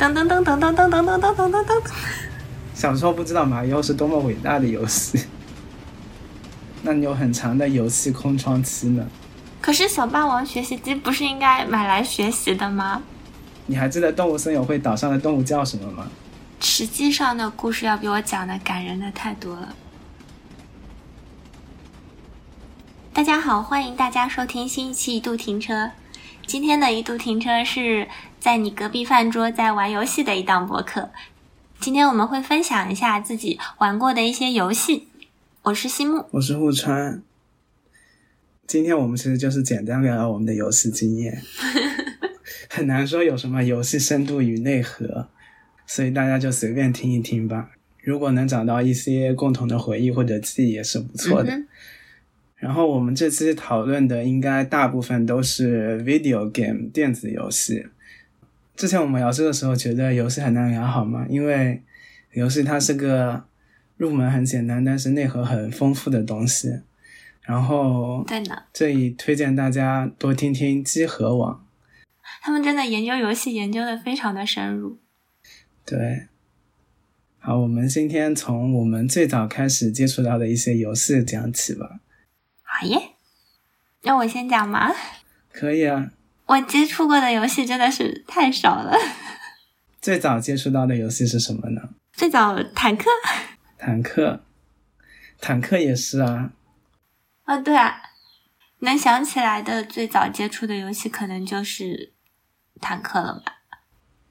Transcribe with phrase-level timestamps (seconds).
[0.00, 1.82] 噔噔噔噔噔噔噔噔噔噔噔噔。
[2.72, 5.26] 小时候不知道马里奥是多么伟大的游戏，
[6.80, 9.06] 那你有很长的游戏空窗期呢。
[9.60, 13.02] 可是小霸王学习机不是应该买来学习的吗？
[13.66, 16.08] 你还记得动物森友会岛上的动物叫什么吗？
[16.60, 19.74] 实际上的故事要比我讲的感人的太多了。
[23.12, 25.90] 大家好，欢迎大家收听新一期一度停车。
[26.46, 28.08] 今天的一度停车是
[28.40, 31.10] 在你隔壁饭桌在玩游戏的一档博客。
[31.78, 35.08] 今天我们会分享一下自己玩过的一些游戏。
[35.64, 37.22] 我是西木，我是户川。
[38.66, 41.42] 今天我们其实就是简单聊聊我们的游戏经验，
[42.70, 45.28] 很难说有什么游戏深度与内核，
[45.86, 47.68] 所以大家就随便听一听吧。
[48.02, 51.52] 如果能找到一些共同的回忆或者记忆也是不错的。
[52.56, 57.86] 然后我们这次讨论的应该大部分都是 video game 电子游戏。
[58.76, 61.26] 之前我们聊这个时候觉得游戏很难聊好吗？
[61.28, 61.82] 因为
[62.32, 63.44] 游戏它是个
[63.96, 66.80] 入门很简单，但是内核很丰富的东西。
[67.42, 71.66] 然后，在哪，这里推荐大家多听听机核网，
[72.42, 74.98] 他们真的研究游戏研究的非常的深入。
[75.84, 76.28] 对，
[77.40, 81.98] 好，我们今天从我们最早开始接触到的一些游戏讲起吧。
[82.62, 83.14] 好耶，
[84.02, 84.92] 让我先讲吗？
[85.52, 86.12] 可以啊。
[86.50, 88.98] 我接触过的游戏真的是太少了。
[90.02, 91.80] 最早接触到的游戏是什么呢？
[92.12, 93.08] 最早坦克。
[93.78, 94.40] 坦克，
[95.40, 96.50] 坦克也是啊。
[97.44, 98.02] 啊，对啊，
[98.80, 102.12] 能想起来的最早接触的游戏可能就是
[102.80, 103.58] 坦克了吧？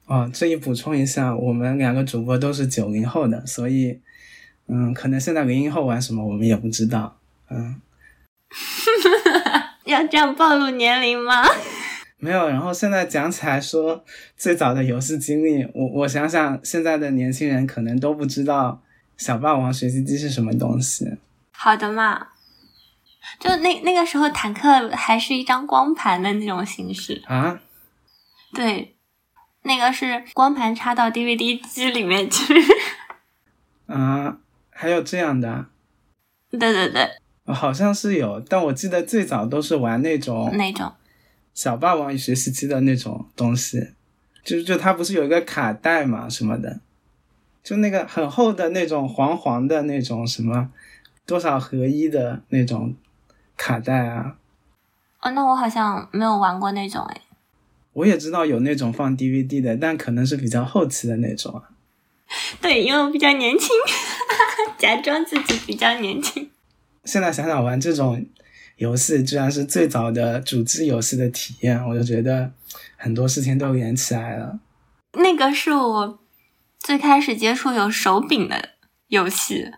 [0.04, 3.98] 哦，这里补充一下，我们两个主播都是九零后的，所以，
[4.68, 7.16] 嗯，可能现在零零后玩什么我们也不知道，
[7.48, 7.80] 嗯。
[9.86, 11.42] 要这样暴露年龄吗？
[12.20, 14.04] 没有，然后现在讲起来说
[14.36, 18.82] 最早的游戏经历，我我想想，现在的年轻人可能都不知道
[19.16, 21.16] 小霸王学习机是什么东西。
[21.50, 22.28] 好的嘛，
[23.38, 27.60] 就那那个时候坦克还是一张光盘的那种形式啊。
[28.52, 28.96] 对，
[29.62, 32.54] 那个是光盘插到 DVD 机里面去。
[33.86, 34.38] 啊，
[34.70, 35.66] 还有这样的？
[36.50, 37.08] 对对对。
[37.46, 40.92] 好像是有，但我记得最早都是玩那种那种
[41.60, 43.88] 小霸王学习机的那种东西，
[44.42, 46.80] 就就它不是有一个卡带嘛什么的，
[47.62, 50.70] 就那个很厚的那种黄黄的那种什么
[51.26, 52.94] 多少合一的那种
[53.58, 54.36] 卡带啊。
[55.20, 57.20] 哦，那我好像没有玩过那种哎。
[57.92, 61.68] 我也知道有那种放 DVD 的，但可能是比较后期的那种啊。
[62.62, 63.68] 对，因为我比较年轻，
[64.78, 66.50] 假装自己比较年轻。
[67.04, 68.24] 现在想想玩这种
[68.80, 72.50] 游戏，居然是最早的主机游戏的体验，我就觉得
[72.96, 74.58] 很多事情都连起来了。
[75.12, 76.18] 那个是我
[76.78, 78.70] 最开始接触有手柄的
[79.08, 79.70] 游戏，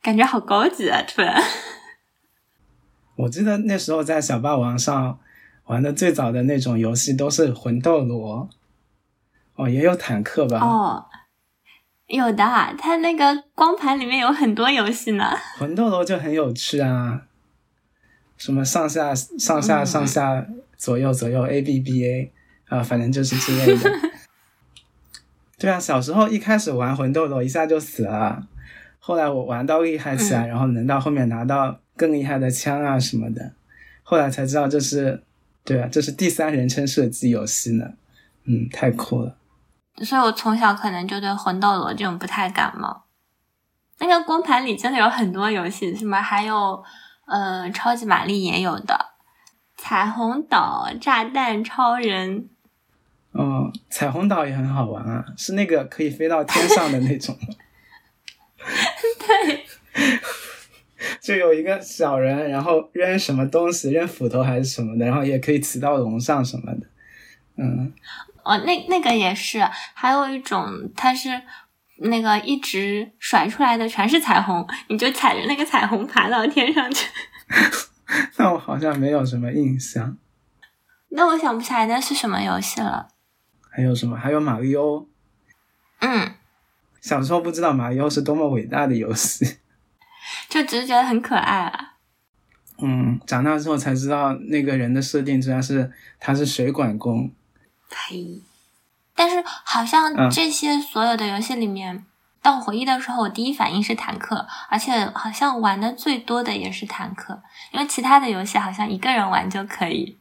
[0.00, 1.02] 感觉好高级啊！
[1.02, 1.42] 突然，
[3.16, 5.18] 我记得那时候在小霸王上
[5.64, 8.48] 玩的最早的那种游戏都是魂斗罗，
[9.56, 10.60] 哦，也有坦克吧？
[10.60, 11.06] 哦。
[12.06, 12.44] 有的，
[12.78, 15.36] 它那个光盘里面有很多游戏呢。
[15.58, 17.25] 魂斗罗就很有趣啊，
[18.36, 22.32] 什么上下上下上下左右左右 A B B A
[22.68, 23.90] 啊，反正就是之类的。
[25.58, 28.46] 对啊，小时候一开始玩魂斗罗一下就死了，
[28.98, 33.52] 后来我玩到厉害起来，然后能到后面拿到更厉害的枪啊什么的，
[34.02, 35.22] 后来才知道这是
[35.64, 37.92] 对啊，这是第三人称射击游戏呢。
[38.44, 39.36] 嗯，太酷了。
[40.04, 43.04] 所以我从小可能就对魂斗罗这种不太感冒。
[43.98, 46.84] 那个光盘里真的有很多游戏，什么还有
[47.26, 49.14] 呃超级玛丽也有的，
[49.76, 52.48] 彩虹岛、炸弹超人。
[53.32, 57.36] 哦，彩虹岛也很好玩啊，是那个可以飞到天上的那种。
[59.26, 59.66] 对，
[61.20, 66.86] 就有一个小人，然后扔什么东西，扔斧头还是什么的，然后也可以骑到龙上什么的。
[67.56, 67.92] 嗯。
[68.42, 69.60] 哦，那那个也是，
[69.92, 71.28] 还有一种，它是
[71.98, 77.06] 那个一直甩出来的全是彩虹，你就踩着那个彩虹爬到天上去。
[78.36, 80.16] 那我好像没有什么印象。
[81.10, 83.08] 那我想不起来那是什么游戏了。
[83.70, 84.16] 还有什么？
[84.16, 85.06] 还有马里奥。
[86.00, 86.34] 嗯。
[87.00, 89.58] 小时候不知道马里奥是多么伟大的游戏，
[90.50, 91.94] 就只是觉得很可爱啊。
[92.78, 97.32] 嗯，长大之后才知道那个人的设定主要是他是水管工。
[97.88, 98.42] 呸！
[99.16, 102.04] 但是好像这些所有的游戏里面，
[102.42, 107.42] 当我回忆的时候，我第一反应是坦克，而且好像玩的最多的也是坦克，
[107.72, 110.16] 因为其他的游戏好像一个人玩就可以。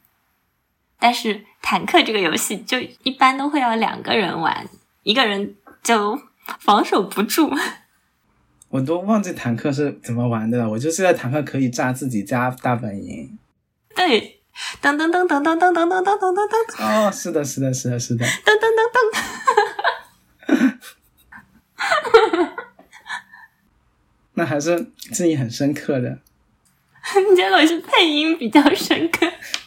[0.97, 4.65] 但是坦克这个游戏就一般都会要两个人玩，
[5.03, 6.19] 一个人就
[6.59, 7.53] 防守不住。
[8.69, 10.69] 我都忘记坦克是怎么玩的了。
[10.69, 13.37] 我就记得坦克可以炸自己家大本营。
[13.95, 14.34] 对，
[14.81, 17.07] 噔噔噔噔噔噔噔噔噔噔噔噔。
[17.07, 18.25] 哦，是的，是的，是的，是的。
[18.25, 19.05] 噔噔噔噔。
[24.35, 26.19] 那还是记忆很深刻的。
[27.35, 29.25] 结果是配音比较深刻。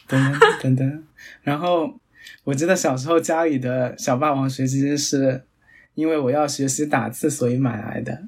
[0.08, 1.02] 噔噔噔噔。
[1.42, 1.98] 然后
[2.44, 5.44] 我记得小时候家里的小霸王学习机是
[5.94, 8.22] 因为我要学习打字，所以买来的。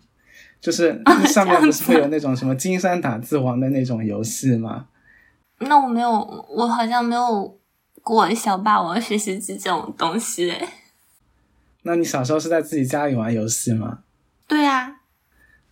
[0.60, 4.86] 就是上面不是会有那种什么金山打字王的那种游戏吗？
[5.60, 6.10] 那我没有，
[6.48, 7.58] 我好像没有
[8.02, 10.52] 过小霸王学习机这种东西。
[11.82, 14.00] 那你小时候是在自己家里玩游戏吗？
[14.46, 14.96] 对啊。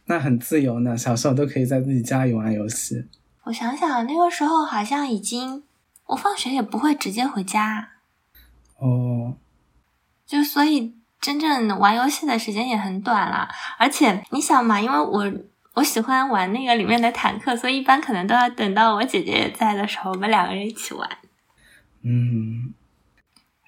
[0.04, 3.06] 那很自由呢，小时候都可以在自己家里玩游戏。
[3.44, 5.64] 我想想，那个时候好像已经，
[6.06, 7.90] 我放学也不会直接回家。
[8.78, 9.34] 哦。
[10.26, 10.94] 就所以。
[11.20, 15.28] 真正玩游戏的时间也很短了，而且你想嘛，因为我
[15.78, 21.08] 我喜欢玩那个里面的坦克，所以一般可能都要等到我姐姐也在的时候，我们两个人一起玩。
[22.02, 22.74] 嗯，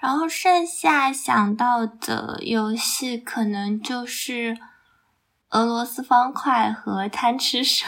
[0.00, 4.58] 然后剩下想到的游戏可能就是
[5.50, 7.86] 俄罗斯方块和贪吃蛇。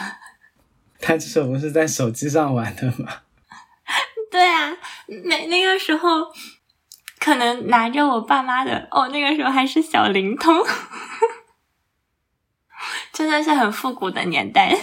[1.01, 3.23] 贪吃蛇不是在手机上玩的吗？
[4.31, 4.71] 对啊，
[5.25, 6.07] 那那个时候。
[7.19, 10.53] 可能拿着我爸妈的哦，那个时候还是小灵通，
[13.13, 14.75] 真的是很复古的年代。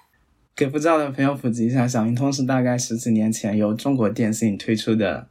[0.56, 5.28] 给不知道的朋友普及一下，小灵通是大概十几年前由中国电信推出的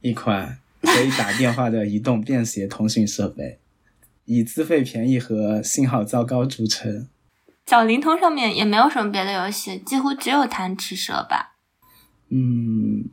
[0.00, 3.58] 一款可以打电话的移动便携通讯设备，
[4.24, 7.08] 以资费便宜和信号糟糕著称。
[7.66, 11.56] 小灵通上面也没有什么别的游戏，几乎只有贪吃蛇吧。
[12.28, 13.08] 嗯。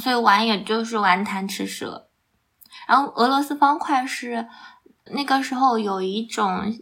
[0.00, 2.08] 所以玩也就是玩贪吃蛇，
[2.86, 4.46] 然后俄罗斯方块是
[5.12, 6.76] 那个时候有一种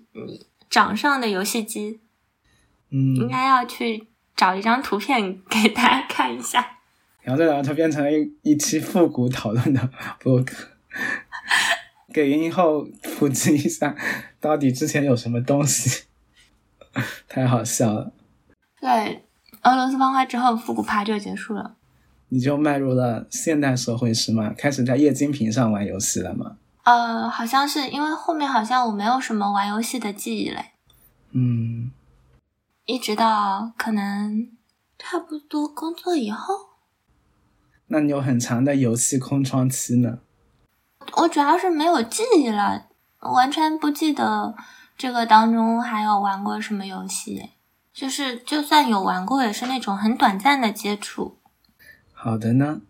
[0.69, 2.01] 掌上的游戏机，
[2.91, 6.79] 嗯，应该要去找一张图片给大家看一下。
[7.23, 9.91] 然后再然后它变成了一一期复古讨论的
[10.21, 10.69] 博客，
[12.13, 13.97] 给零零后普及一下
[14.41, 16.05] 到底之前有什么东西，
[17.27, 18.13] 太好笑了。
[18.81, 19.25] 对，
[19.63, 21.77] 俄罗斯方块之后复古趴就结束了。
[22.29, 24.53] 你就迈入了现代社会是吗？
[24.59, 26.57] 开始在液晶屏上玩游戏了吗？
[26.85, 30.73] 呃，好像是因为后面好像我没有什么玩游戏的记忆嘞。
[31.33, 31.91] 嗯，
[32.85, 34.51] 一直到可能
[34.99, 36.55] 差不多工作以后。
[37.89, 40.19] 那你有很长的游戏空窗期呢？
[41.17, 42.87] 我主要是没有记忆了，
[43.21, 44.55] 完全不记得
[44.97, 47.51] 这个当中还有玩过什么游戏。
[47.93, 51.39] 就是就算有玩过，也是那种很短暂的接触。
[52.13, 52.81] 好的呢，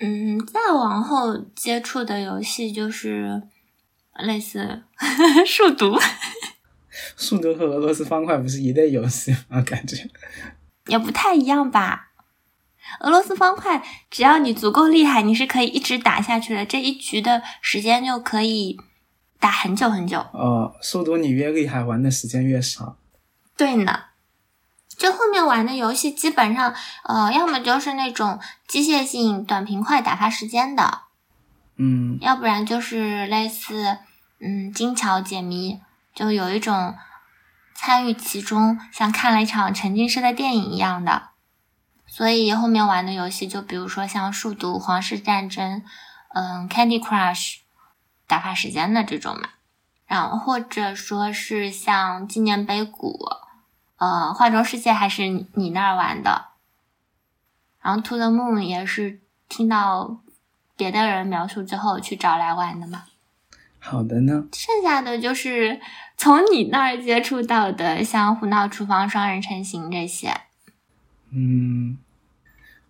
[0.00, 3.42] 嗯，再往后接触的游戏就是
[4.18, 4.82] 类似
[5.46, 5.98] 数独，
[7.16, 9.60] 数独和俄罗斯方块不是一类游戏吗？
[9.66, 10.08] 感觉
[10.86, 12.06] 也不太一样吧。
[13.00, 18.78] 俄罗斯方块只要你足够厉害，你是可以一直打下去的，这一局的时间就可以
[19.38, 20.18] 打很久很久。
[20.32, 22.96] 哦，数独你越厉害，玩的时间越少。
[23.56, 24.04] 对呢。
[24.98, 26.74] 就后面玩的游戏基本上，
[27.04, 31.02] 呃，要么就是那种机械性短平快打发时间的，
[31.76, 33.98] 嗯，要不然就是类似，
[34.40, 35.80] 嗯，精巧解谜，
[36.12, 36.96] 就有一种
[37.76, 41.28] 参与其中，像看了一场沉浸式的电影一样的。
[42.08, 45.84] 所以后面玩的游戏，就比如说像数独、皇室战争，
[46.34, 47.58] 嗯，Candy Crush，
[48.26, 49.50] 打发时间的这种嘛，
[50.06, 53.28] 然后或者说是像纪念碑谷。
[53.98, 56.46] 呃，化妆世界还是你那儿玩的，
[57.82, 60.20] 然后 To the Moon 也是听到
[60.76, 63.04] 别的人描述之后去找来玩的嘛。
[63.80, 64.46] 好的呢。
[64.52, 65.80] 剩下的就是
[66.16, 70.32] 从你那儿接触到的，像胡闹厨房、双人成行这些。
[71.30, 71.98] 嗯，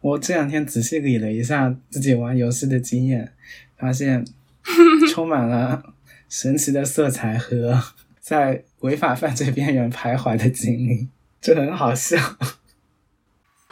[0.00, 3.32] 我这两天仔细理了一下自己玩游戏的经验，
[3.76, 4.24] 发现
[5.12, 5.82] 充满了
[6.28, 7.82] 神奇的色彩和
[8.28, 8.64] 在。
[8.82, 11.08] 违法犯罪边缘徘徊的经历，
[11.40, 12.16] 这很好笑。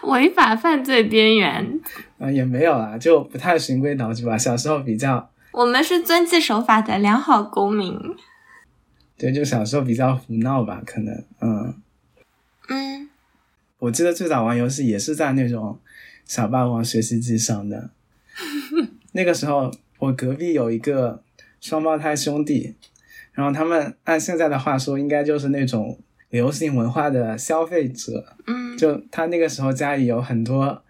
[0.03, 1.81] 违法犯罪边缘
[2.19, 4.37] 啊，也没有啦，就不太循规蹈矩吧。
[4.37, 7.97] 小时候比较，我们是遵纪守法的良好公民。
[9.17, 11.81] 对，就小时候比较胡闹吧，可能，嗯
[12.69, 13.09] 嗯。
[13.79, 15.79] 我记得最早玩游戏也是在那种
[16.25, 17.91] 小霸王学习机上的。
[19.15, 21.23] 那个时候，我隔壁有一个
[21.61, 22.75] 双胞胎兄弟。
[23.37, 25.97] 然后他们按现在的话说，应该就是那种
[26.31, 28.35] 流行文化的消费者。
[28.49, 30.83] 嗯，就他那个时候家里有很多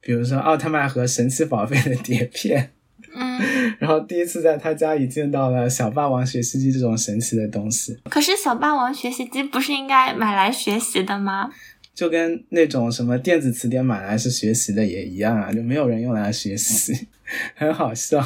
[0.00, 2.70] 比如说奥特曼和神奇宝贝的碟片。
[3.14, 3.40] 嗯，
[3.78, 11.50] 然后第一次在他家里见到了小霸王学习机这种神奇的东西，可是小霸王学习机不是应该买来学习的吗？
[11.94, 17.08] 就跟那种什么电子词典买来是学习的也一样啊，就没有人用来学习，
[17.56, 18.24] 很好笑。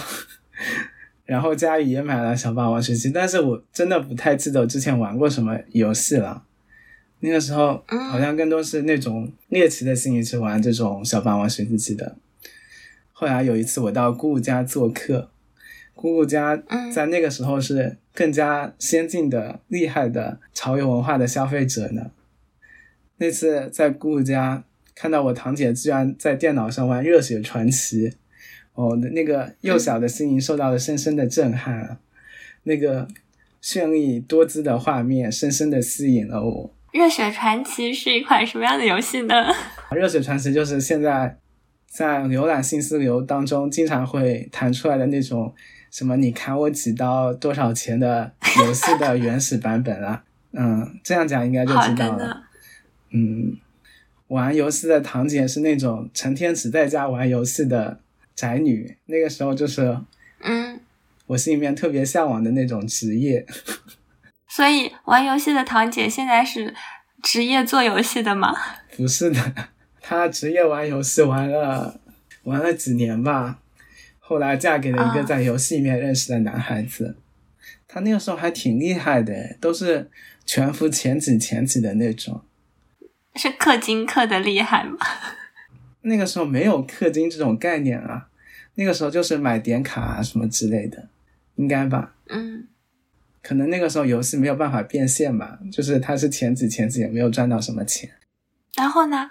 [1.25, 6.45] 然后佳宇也买了小霸王学习，但是我真的不太记得我之前玩过什么游戏了。
[7.21, 12.17] 那个时候嗯好像更多是那种猎奇的心理去玩这种小霸王学习机的。
[13.13, 15.31] 后来有一次我到姑姑家做客，
[15.95, 22.11] 姑姑家嗯在那个时候是更加先进的、厉害的潮流文化的消费者呢。
[23.19, 24.65] 那次在姑姑家
[24.97, 28.11] 看到我堂姐居然在电脑上玩《热血传奇》，
[28.75, 31.99] 哦，那个幼小的心灵受到了深深的震撼啊！
[32.65, 33.07] 那个
[33.63, 36.75] 绚丽多姿的画面深深的吸引了我。
[36.93, 39.35] 热血传奇是一款什么样的游戏呢？
[39.93, 41.39] 热血传奇就是现在
[41.87, 45.55] 在浏览信息流当中经常会弹出来的那种
[45.91, 50.23] 什么“你砍我几刀多少钱”的游戏的 原始版本啊。
[50.53, 52.43] 嗯，这样讲应该就知道了。
[53.11, 53.57] 嗯，
[54.29, 58.01] 玩游戏的堂姐是那种成天只在家玩游戏的
[58.35, 59.99] 宅女，那个时候就是
[60.41, 60.81] 嗯，
[61.27, 63.47] 我心里面特别向往的那种职业。
[64.49, 66.75] 所以玩游戏的堂姐现在是
[67.23, 68.55] 职业做游戏的吗？
[68.97, 69.55] 不是的，
[70.01, 72.01] 她职业玩游戏玩了
[72.45, 73.59] 玩了几年吧，
[74.19, 77.17] 后来嫁给了一个啊在游戏里面认识的男孩子。
[77.89, 80.11] 她那个时候还挺厉害的，都是
[80.45, 82.43] 全服前几前几的那种。
[83.35, 84.99] 是氪金氪的厉害吗？
[86.03, 88.29] 那个时候没有氪金这种概念啊，
[88.75, 91.09] 那个时候就是买点卡啊什么之类的，
[91.57, 92.15] 应该吧？
[92.29, 92.67] 嗯，
[93.43, 98.11] 可能那个时候游戏没有办法变现吧，就是他是前几前几也没有赚到什么钱。
[98.77, 99.31] 然后呢？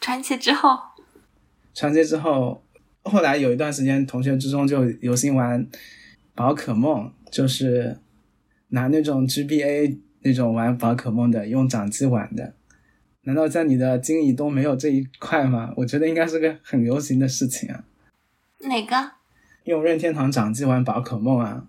[0.00, 0.78] 传奇之后，
[1.74, 2.62] 传奇之后，
[3.02, 5.66] 后来有一段时间，同学之中就流行玩
[6.34, 7.98] 宝可梦，就是
[8.68, 12.54] 拿那种 GBA 那种玩宝可梦的，用掌机玩的。
[13.28, 15.74] 难道在你的经历都没有这一块吗？
[15.76, 17.84] 我觉得应该是个很流行的事情啊，
[18.60, 19.10] 哪个？
[19.64, 21.66] 用任天堂掌机玩宝可梦啊，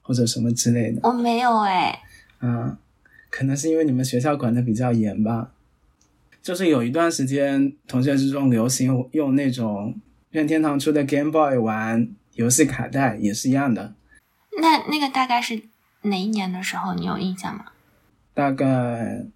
[0.00, 2.00] 或者什么之类的我没有哎。
[2.38, 2.78] 啊，
[3.28, 5.50] 可能是因为你们学校管的比较严吧。
[6.40, 9.94] 就是有一段时间，同学之中流行用那种
[10.30, 13.92] 任天堂出的 Game Boy 玩游戏卡带，也是一样的。
[14.58, 15.64] 那那个大概是
[16.00, 16.94] 哪一年的时候？
[16.94, 17.66] 你有印象吗？
[18.32, 19.26] 大概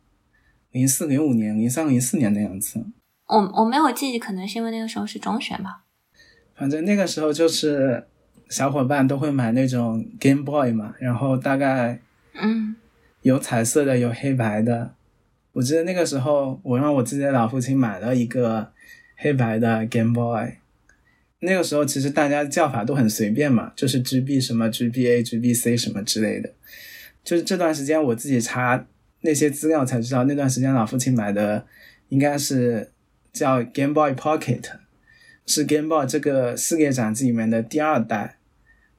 [0.73, 2.85] 零四、零五年、零三、零四年的样子。
[3.29, 5.85] 我我没有记忆，可能是因为那个时候是中学吧。
[6.55, 8.05] 反正那个时候就是
[8.49, 12.01] 小伙伴都会买那种 Game Boy 嘛，然后大概
[12.35, 12.77] 嗯
[13.23, 14.95] 有彩色的，有黑白的。
[15.53, 18.73] 我记得那个时候，我让我自己的老父亲买了一个
[19.17, 20.55] 黑白的 Game Boy。
[21.41, 26.53] 那个时候其实大家叫法都很随便嘛，就是 GB 什么 GBA、GBC 什么之类的。
[27.25, 28.87] 就是这段时间我自己查
[29.23, 31.67] 那些资料才知道，那段时间老父亲买的
[32.11, 32.93] 应该是
[33.33, 34.63] 叫 Game Boy Pocket，
[35.47, 38.37] 是 Game Boy 这个系列掌机里面的第二代。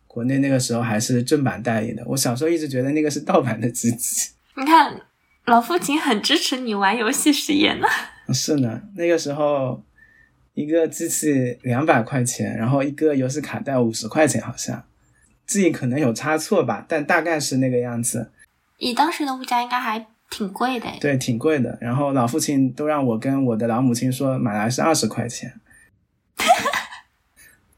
[0.05, 4.31] 国内那个时候还是正版代理的，我小时候一直觉得那个是盗版的机器。
[4.55, 5.01] 你看，
[5.45, 7.87] 老父亲很支持你玩游戏实验呢。
[8.31, 9.83] 是呢，那个时候
[10.53, 14.85] 一个机器两百块钱，然后一个游戏卡带五十块钱，好像
[15.47, 18.31] 记忆可能有差错吧，但大概是那个样子。
[18.77, 20.97] 以当时的物价，应该还挺贵的诶。
[20.99, 21.77] 对，挺贵的。
[21.79, 25.53] 然后老父亲都让我跟我的老母亲说买来是二十块钱。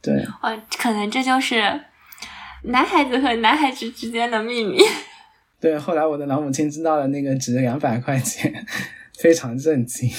[0.01, 1.81] 对， 哦，可能这就是
[2.63, 4.79] 男孩子和男孩子之间的秘密。
[5.59, 8.65] 对，后来我的老母亲知道了那个值两百块钱，
[9.17, 10.09] 非常震惊。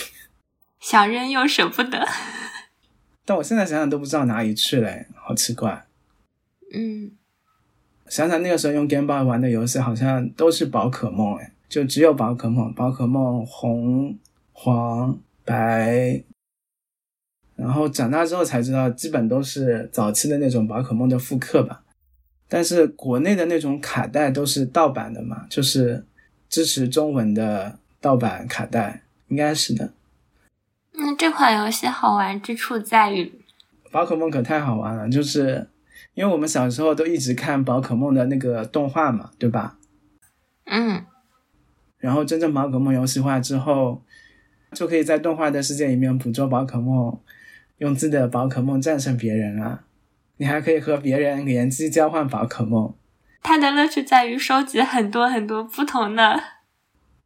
[0.80, 2.06] 想扔又舍不得。
[3.25, 5.85] 但我现在想想都不知道哪里去了，好奇怪。
[6.73, 7.12] 嗯，
[8.09, 14.18] 想想那个时候用 Game Boy 玩的游戏，好像都是宝可梦，哎，就只有宝可梦，宝可梦红、
[14.52, 16.23] 黄、白。
[17.54, 21.82] 然后长大之后才知道，基本都是早期的那种宝可梦的复刻吧。
[22.49, 26.04] 但是国内的那种卡带都是盗版的嘛，就是
[26.49, 29.92] 支持中文的盗版卡带，应该是的。
[30.92, 33.32] 那这款游戏好玩之处在于，
[33.90, 35.68] 宝可梦可太好玩了，就是
[36.14, 39.78] 因为我们小时候都一直看宝可梦的那个动画嘛，对吧？
[40.66, 41.04] 嗯，
[42.06, 44.00] 然后真正宝可梦游戏化之后，
[44.70, 47.18] 就可以在动画的世界里面捕捉宝可梦，
[47.78, 49.82] 用自己的宝可梦战胜别人啊！
[50.36, 52.94] 你还可以和别人联机交换宝可梦，
[53.42, 56.40] 它的乐趣在于收集很多很多不同的。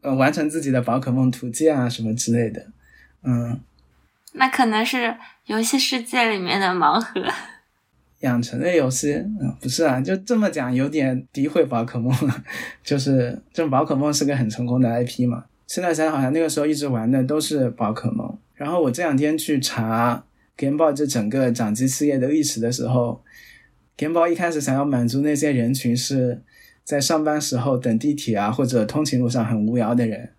[0.00, 2.68] 呃，完成自己的宝可梦图鉴啊什么之类的。
[3.22, 3.60] 嗯，
[4.32, 7.22] 那可能是游戏世界里面的盲盒。
[8.20, 12.44] 养成类游戏，嗯，不是啊，就这么讲有点诋毁宝可梦了。
[12.84, 15.44] 就是这宝可梦是个很成功的 IP 嘛。
[15.66, 18.36] 现在想想，好像那个时候一直玩的都是宝可梦。
[18.54, 20.22] 然后我这两天去查
[20.56, 23.22] Game Boy 这整个掌机事业的历史的时候
[23.96, 26.42] ，Game Boy 一开始想要满足那些人群是
[26.84, 30.30] 在上班时候等地铁啊或者通勤路上很无聊的人。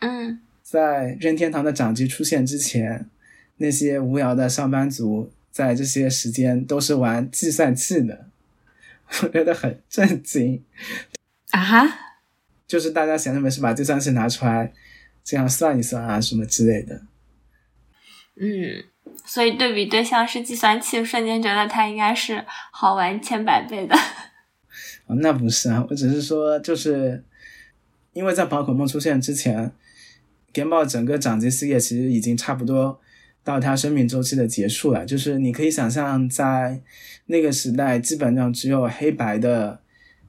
[0.00, 3.10] 嗯，在任天堂的掌机出现之前，
[3.58, 5.30] 那些无聊的上班族。
[5.56, 8.26] 在这些时间都是玩计算器的，
[9.22, 10.62] 我觉得很震惊
[11.50, 11.58] 啊！
[11.58, 11.98] 哈，
[12.66, 14.74] 就是大家闲着没事把计算器拿出来，
[15.24, 17.00] 这样算一算啊，什么之类的。
[18.38, 18.84] 嗯，
[19.24, 23.96] 所以对比对象是计算器，瞬间觉得它应该是好玩千百倍的。
[25.06, 27.24] 哦，那不是啊，我只是说，就是
[28.12, 29.72] 因为在宝可梦出现之前
[30.52, 33.00] ，Game Boy 整个掌机事业其实已经差不多。
[33.46, 36.80] 到它生命周期的结束了，就是你可以想象，在
[37.26, 39.78] 那个时代，基本上只有黑白的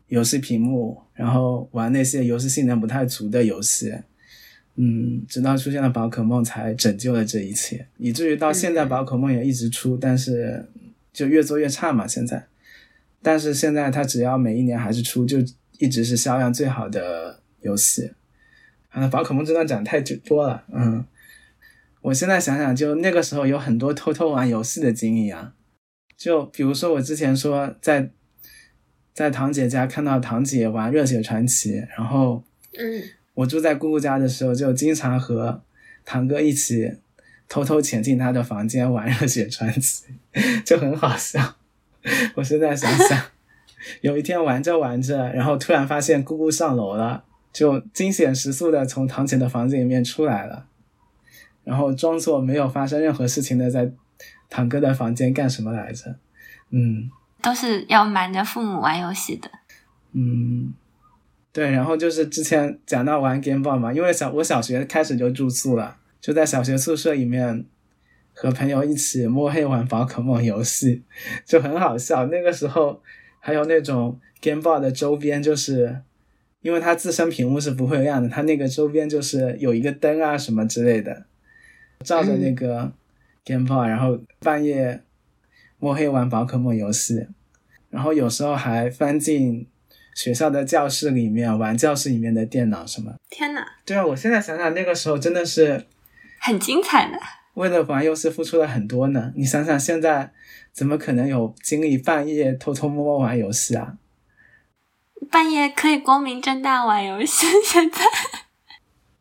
[0.10, 3.92] 游戏屏幕，然后玩那些游戏性能不太足的游戏，
[4.76, 10.70] 嗯，直到出现了宝可梦才拯救了这一切，以至于到现在宝可梦也一直出，但是
[11.12, 12.06] 就越做越差嘛。
[12.06, 12.46] 现在，
[13.24, 15.40] 但是现在它只要每一年还是出，就
[15.80, 18.12] 一直是销量最好的游戏。
[18.90, 21.04] 啊，宝可梦这段讲太久多了，嗯。
[22.08, 25.54] 我现在想想，就那个时候有很多偷偷玩游戏的经历啊，
[26.16, 28.12] 就比如说我之前说在
[29.14, 32.44] 在堂姐家看到堂姐玩《热血传奇》，然后
[32.78, 35.62] 嗯，我住在姑姑家的时候，就经常和
[36.06, 36.94] 堂哥一起
[37.50, 40.06] 偷偷潜进他的房间玩《热血传奇》，
[40.64, 41.56] 就很好笑。
[42.36, 43.22] 我现在想想，
[44.00, 50.68] 有一天玩着玩着，然后突然发现姑姑上楼了，就惊险时速的从堂姐的房间里面出来了。
[51.68, 53.92] 然后装作没有发生任何事情的，在
[54.50, 56.16] 堂哥的房间干什么来着？
[56.70, 59.52] 嗯，都是要瞒着父母玩游戏的。
[60.14, 60.74] 嗯，
[61.52, 61.70] 对。
[61.70, 67.66] 然后就是之前讲到玩 Game Boy 嘛，因为小我小学开始就住宿了，就在小学宿舍里面
[68.34, 71.04] 和朋友一起摸黑玩宝可梦游戏，
[71.46, 72.28] 就很好笑。
[72.28, 73.02] 那个时候
[73.42, 76.02] 还有那种 Game Boy 的周边，就是
[76.62, 81.26] 因为它自身屏幕是不会亮的，它那个周边就是有一个灯啊什么之类的。
[82.04, 82.92] 照着那个
[83.46, 85.04] Game Boy，然后半夜
[85.80, 87.28] 摸黑玩宝可梦游戏，
[87.90, 89.68] 然后有时候还翻进
[90.16, 93.16] 学校的教室里面玩教室里面的电脑什么。
[93.30, 93.66] 天呐！
[93.86, 95.86] 对啊，我现在想想那个时候真的是
[96.40, 97.20] 很精彩的。
[97.54, 99.34] 为了玩游戏付出了很多呢。
[99.36, 100.32] 你想想现在
[100.72, 103.98] 怎么可能有精力半夜偷偷摸摸玩游戏啊？
[105.32, 108.02] 半夜可以光明正大玩游戏，现在。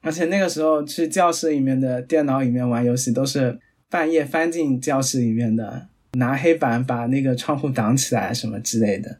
[0.06, 3.58] 而且那个时候去教室里面的电脑里面玩游戏，都是
[3.90, 9.10] 半夜翻进教室里面的，拿黑板把那个窗户挡起来什么之类的。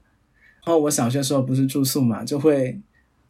[0.64, 2.80] 然后我小学时候不是住宿嘛，就会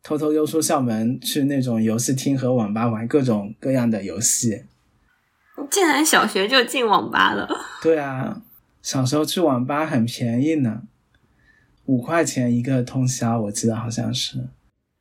[0.02, 4.64] 偷偷溜出校门去那种游戏厅和网吧玩各种各样的游戏。
[5.70, 7.48] 竟然小学就进网吧了？
[7.82, 8.42] 对啊，
[8.82, 10.82] 小时候去网吧很便宜呢，
[11.86, 14.46] 五块钱一个通宵，我记得好像是。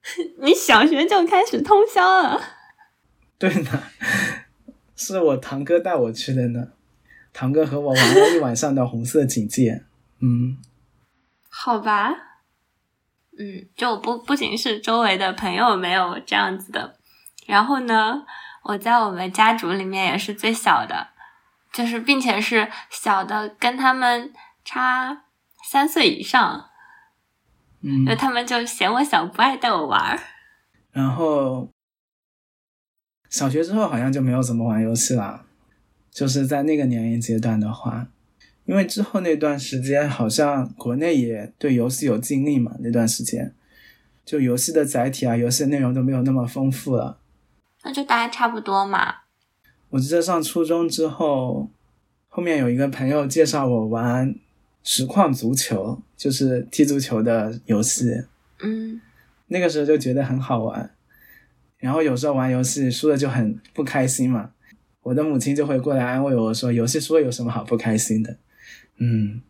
[0.39, 2.41] 你小学就开始通宵了？
[3.37, 3.83] 对呢，
[4.95, 6.69] 是我堂哥带我去的呢。
[7.33, 9.83] 堂哥和我玩了一晚上的红色警戒。
[10.21, 10.57] 嗯，
[11.49, 12.13] 好吧。
[13.37, 16.95] 嗯，就不不仅是周围的朋友没有这样子的，
[17.45, 18.23] 然后呢，
[18.63, 21.09] 我在我们家族里面也是最小的，
[21.73, 24.31] 就是并且是小的跟他们
[24.63, 25.23] 差
[25.69, 26.69] 三岁以上。
[28.05, 30.19] 那他们就嫌我小，不爱带我玩儿。
[30.91, 31.69] 然后
[33.29, 35.45] 小学之后好像就没有怎么玩游戏了，
[36.09, 38.07] 就是在那个年龄阶段的话，
[38.65, 43.53] 因为之后那段时间好像国内也对游戏有禁令嘛，那段时间
[44.25, 47.19] 就游戏的载体啊，游戏内容都没有那么丰富了。
[47.83, 49.17] 那就大家差不多嘛。
[49.89, 51.69] 我记得上初中之后，
[52.29, 54.33] 后面有一个朋友介绍我玩。
[54.87, 58.23] 实况足球就是踢足球的游戏，
[58.61, 59.01] 嗯，
[59.47, 60.89] 那个时候就觉得很好玩，
[61.77, 64.51] 然后有时候玩游戏输了就很不开心嘛，
[65.01, 68.37] 我的母亲就会过来安慰我说：“游戏输了有什么好不开心的？”
[68.97, 69.41] 嗯，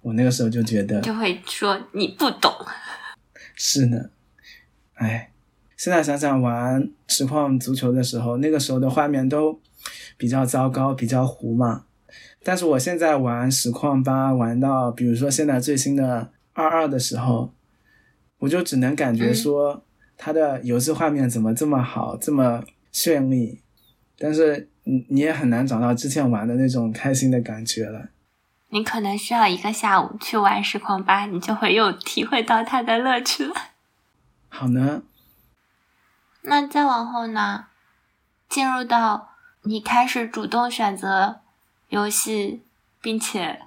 [0.00, 2.50] 我那个时候就觉得就会说你不懂，
[3.54, 4.10] 是呢，
[4.94, 5.30] 哎，
[5.76, 9.60] 现在想想玩实况足球的时候，那个时候的画面都
[10.16, 11.84] 比较糟糕，比较糊嘛。
[12.44, 17.52] 但是我现在玩实况八，玩到比如说现在最新的二二的时候，
[18.38, 19.82] 我就只能感觉说
[20.18, 23.62] 它的游戏画面怎么这么好，这么绚丽。
[24.18, 28.10] 但是你你也很难找到之前玩的那种开心的感觉了。
[28.68, 33.54] 你可能需要一个下午去玩实况八，你就会又体会到它的乐趣了。
[34.48, 35.02] 好呢，
[36.42, 37.66] 那再往后呢？
[38.48, 39.30] 进入到
[39.62, 41.40] 你开始主动选择
[41.88, 42.62] 游戏，
[43.00, 43.60] 并且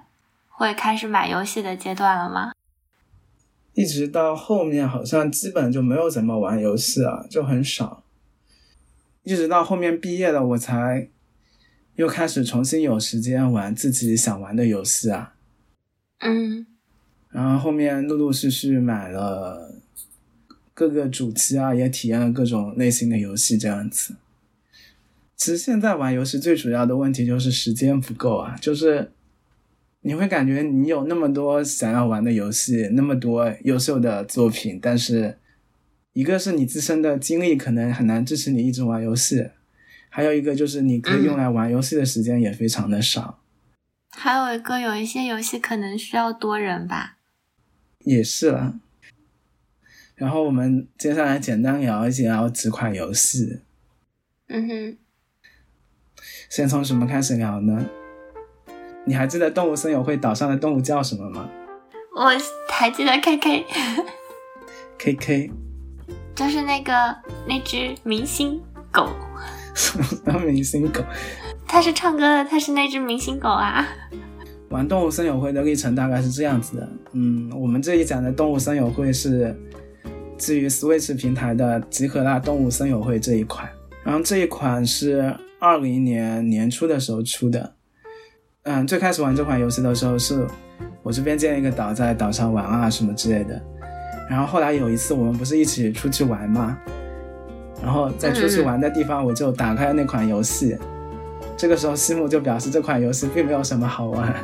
[0.48, 2.52] 会开始买游戏的阶段了吗？
[3.74, 8.02] 一直到后面好像基本就没有怎么玩游戏了，就很少。
[9.22, 11.08] 一直到后面毕业了，我才
[11.94, 15.34] 又开始重新有时间玩自己想玩的游戏啊。
[16.18, 16.66] 嗯，
[17.30, 19.80] 然后后面陆陆续续买了
[20.74, 24.16] 各个主机啊，也体验了各种类型的游戏，这样子。
[25.38, 29.12] 其实现在玩游戏最主要的问题就是时间不够啊，就是
[30.00, 35.38] 你会感觉你有那么多想要玩的游戏，那么多优秀的作品，但是
[36.12, 39.50] 一个是你自身的精力可能很难支持你一直玩游戏，
[40.08, 43.38] 还有一个就是你可以用来玩游戏的时间也非常的少。
[44.10, 47.18] 还有一个，有一些游戏可能需要多人吧。
[48.00, 48.74] 也是啦。
[50.16, 53.60] 然后我们接下来简单聊一聊几款游戏。
[54.48, 54.98] 嗯哼。
[56.48, 57.84] 先从什么开始聊呢？
[59.04, 61.48] 你还记得动物森友会岛上的动物叫什么吗？
[62.16, 62.24] 我
[62.70, 63.66] 还记得 K K。
[64.98, 65.50] K K，
[66.34, 66.92] 就是那个
[67.46, 69.08] 那只明星狗。
[69.74, 71.04] 什么明星狗？
[71.66, 73.86] 它是唱歌的，它是那只明星狗啊。
[74.70, 79.54] 玩动物森友会的历程大概是这样子的，嗯，我们这一讲的动物森友会是
[80.38, 83.68] 基于 Switch 平台的集合啦动物森友会这一款，
[84.02, 85.34] 然后这一款是。
[85.60, 87.74] 二零年年初的时候出的，
[88.62, 90.46] 嗯，最开始玩这款游戏的时候是
[91.02, 93.60] 我这边建了一个岛，在岛上玩啊什么之类的。
[94.30, 96.78] 然后后来有一次我们不是一起出去玩嘛？
[97.82, 100.76] 然后在出去玩的地方我就打开了那款游戏，
[101.56, 104.34] 这个时候西木就表示这款游戏并没有什么好玩。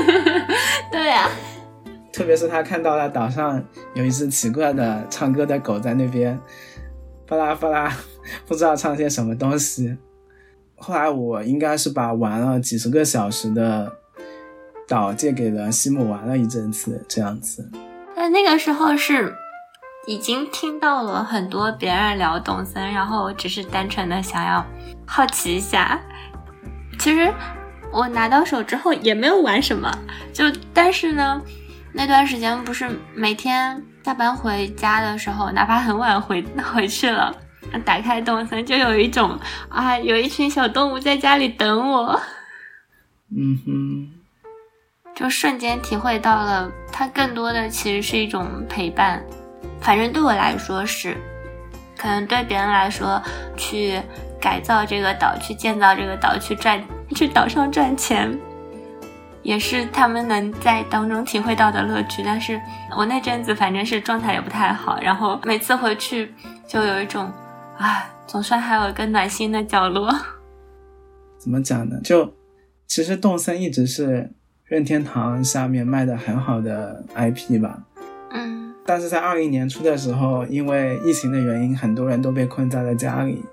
[0.92, 1.30] 对呀，
[2.12, 3.62] 特别是他看到了岛上
[3.94, 6.38] 有一只奇怪的唱歌的狗在那边，
[7.26, 7.96] 巴拉巴拉。
[8.44, 9.96] 不知道唱些什么东西，
[10.74, 13.92] 后来我应该是把玩了几十个小时的
[14.88, 17.70] 岛借给了西姆玩了一阵子，这样子。
[18.16, 19.32] 那那个时候是
[20.08, 24.66] 已经听到了很多别人聊董森，然后只是单纯的想要
[25.06, 26.00] 好奇一下。
[26.98, 27.32] 其实
[27.92, 29.88] 我拿到手之后也没有玩什么，
[30.32, 31.40] 就但是呢，
[31.92, 36.40] 那段时间不是每天下班回家的时候，哪怕很晚回
[36.72, 37.34] 回去了。
[37.84, 39.36] 打开动森，就有一种
[39.68, 42.20] 啊，有一群小动物在家里等我。
[43.36, 44.08] 嗯哼，
[45.12, 49.20] 就瞬间体会到了，它更多的其实是一种陪伴。
[49.80, 51.16] 反正对我来说是，
[51.98, 53.20] 可能对别人来说，
[53.56, 54.00] 去
[54.40, 56.80] 改造这个岛，去建造这个岛，去赚，
[57.12, 58.38] 去岛上赚钱，
[59.46, 62.20] 也是他们能在当中体会到的乐趣。
[62.24, 62.60] 但是
[62.96, 66.34] 我那阵子反正是状态也不太好，然后每次回去
[66.66, 67.32] 就有一种。
[67.78, 70.10] 唉，总算还有一个暖心的角落。
[71.38, 72.00] 怎么讲呢？
[72.02, 72.34] 就
[72.86, 74.32] 其实动森一直是
[74.64, 77.78] 任天堂下面卖的很好的 IP 吧。
[78.32, 78.74] 嗯。
[78.84, 83.44] 但是在二零年初的时候，因为疫情的原因，很多人都被困在了家里。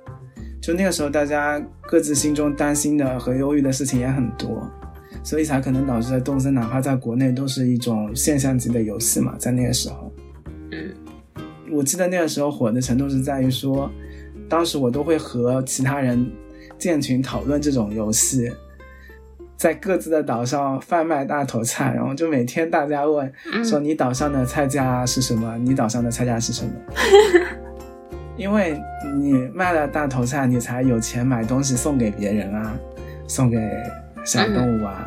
[0.62, 4.66] 就那个时候，大家各自心中担心的和忧郁的事情也很多，
[5.24, 9.36] 所以才可能导致了动森哪怕在国内都是一种现象级的游戏嘛。
[9.40, 10.12] 在那个时候，
[10.72, 10.94] 嗯，
[11.72, 13.90] 我记得那个时候火的程度是在于说。
[14.50, 16.30] 当时我都会和其他人
[16.78, 18.52] 建群讨论这种游戏，
[19.58, 23.34] 在各自的岛上贩卖大头菜，然后就每天大家问
[23.64, 25.58] 说你岛上的菜价是什么？
[25.58, 26.72] 你岛上的菜价是什么？
[28.38, 28.80] 因为
[29.18, 32.78] 你卖了大头菜，你才有钱买东西送给别人啊，
[33.28, 33.58] 送给
[34.24, 35.06] 小动物啊。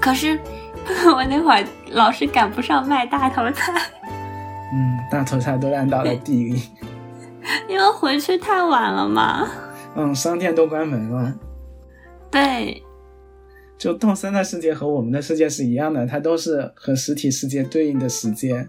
[0.00, 0.38] 可是
[1.14, 3.72] 我那会儿老是赶不上卖大头菜，
[4.72, 6.62] 嗯，大头菜都烂到了地里。
[7.68, 9.48] 因为回去太晚了嘛。
[9.96, 11.34] 嗯，商店都关门了。
[12.30, 12.82] 对，
[13.78, 18.68] 就动森的世界和我们的世界是一样的，它都是和实体世界对应的时间。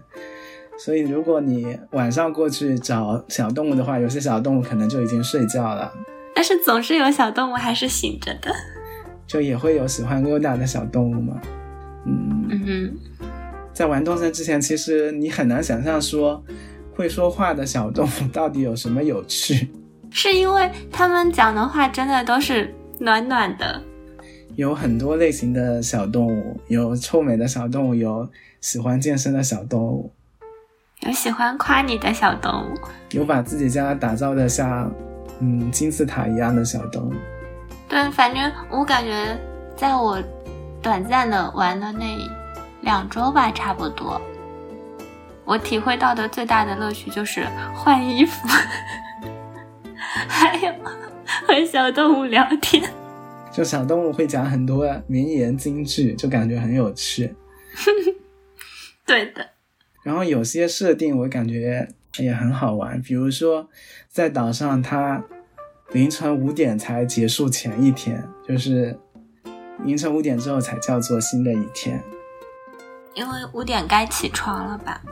[0.78, 5.92] 所以，如果你晚上过去找小动物的话，有些小动物可能就已经睡觉了。
[6.34, 8.50] 但是总是有小动物还是醒着的。
[9.30, 11.40] 就也会有喜欢溜达的小动物嘛。
[12.04, 13.28] 嗯嗯哼，
[13.72, 16.42] 在玩动森之前，其实你很难想象说。
[16.92, 19.70] 会说话的小动物到底有什么有趣？
[20.10, 23.82] 是因为他们讲的话真的都是暖暖的。
[24.54, 28.28] 有很多类型的小动物，有臭美的小动物，有
[28.60, 30.12] 喜欢健身的小动物，
[31.06, 32.74] 有喜欢夸你的小动物，
[33.12, 34.92] 有把自己家打造的像
[35.38, 37.12] 嗯金字塔一样的小动物。
[37.90, 39.36] 对，反正我感觉
[39.76, 40.22] 在我
[40.80, 42.16] 短暂的玩的那
[42.82, 44.20] 两周吧，差不多，
[45.44, 48.46] 我体会到的最大的乐趣就是换衣服，
[50.06, 50.72] 还有
[51.46, 52.88] 和小动物聊天。
[53.52, 57.34] 就小动物会讲很多名言金句，就感觉很有趣。
[59.04, 59.44] 对的。
[60.04, 63.68] 然后有些设定我感觉也很好玩，比如说
[64.08, 65.22] 在岛上，它
[65.92, 68.96] 凌晨五点才结束前一天，就是
[69.84, 72.00] 凌晨五点之后才叫做新的一天。
[73.14, 75.02] 因为五点该起床了吧？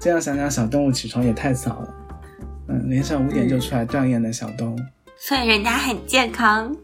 [0.00, 1.94] 这样想想，小动物起床也太早了。
[2.66, 4.78] 嗯，凌晨五点就出来锻炼的小动物，
[5.16, 6.74] 所以人家很健康。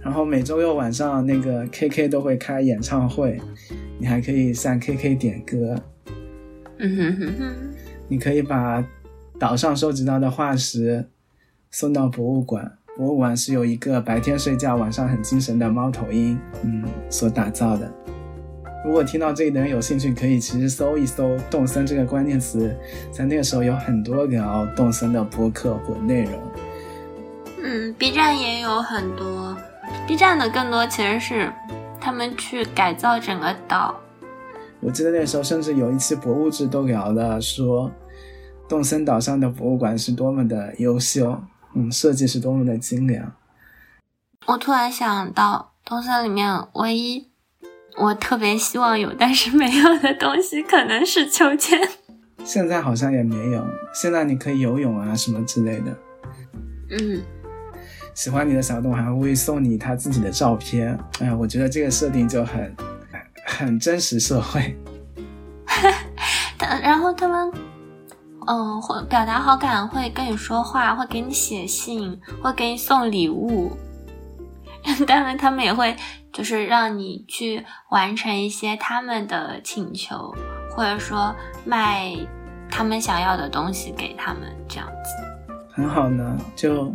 [0.00, 3.40] 然后每周六晚上那个 KK 都会开演唱会，
[3.98, 5.76] 你还可以上 KK 点歌。
[6.78, 7.54] 嗯哼哼哼，
[8.06, 8.84] 你可以把
[9.38, 11.08] 岛上收集到的化石
[11.72, 17.90] 送到博物馆，博物馆是由一个白天睡觉、晚上很精神的猫头鹰，嗯，所打造的。
[18.84, 22.76] 如果听到这里的人有兴趣，可以其实搜一搜“动森”这个关键词，
[23.10, 26.32] 在那个时候有很多聊动森的播客或内容。
[27.64, 29.56] 嗯，B 站也有很多
[30.06, 31.50] ，B 站的更多其实是
[31.98, 33.98] 他们去改造整个岛。
[34.80, 37.90] 我记得那时候甚至有一期博物志都聊了，说
[38.68, 41.40] 动森岛上的博物馆是多么的优秀，
[41.74, 43.32] 嗯，设计是多么的精良。
[44.46, 47.28] 我突然想到，东森里面唯一
[47.96, 51.80] 我特别希望有但是没有的东西，可能是秋千。
[52.44, 55.96] 现在好像也没有，现在你可以游泳啊什么之类的。
[56.90, 57.22] 嗯，
[58.14, 62.74] 喜欢你的小动物还会送你他自己的照片，哎，我觉得这个设定就很。
[63.44, 64.74] 很真实社会，
[66.80, 67.52] 然后他们，
[68.46, 73.76] 嗯，会表达好感，会跟你说话，会给你写信，会给你送礼物。
[75.06, 75.96] 当然，他们也会
[76.32, 80.34] 就是让你去完成一些他们的请求，
[80.70, 82.16] 或者说卖
[82.68, 85.52] 他们想要的东西给他们，这样子。
[85.72, 86.92] 很好呢，就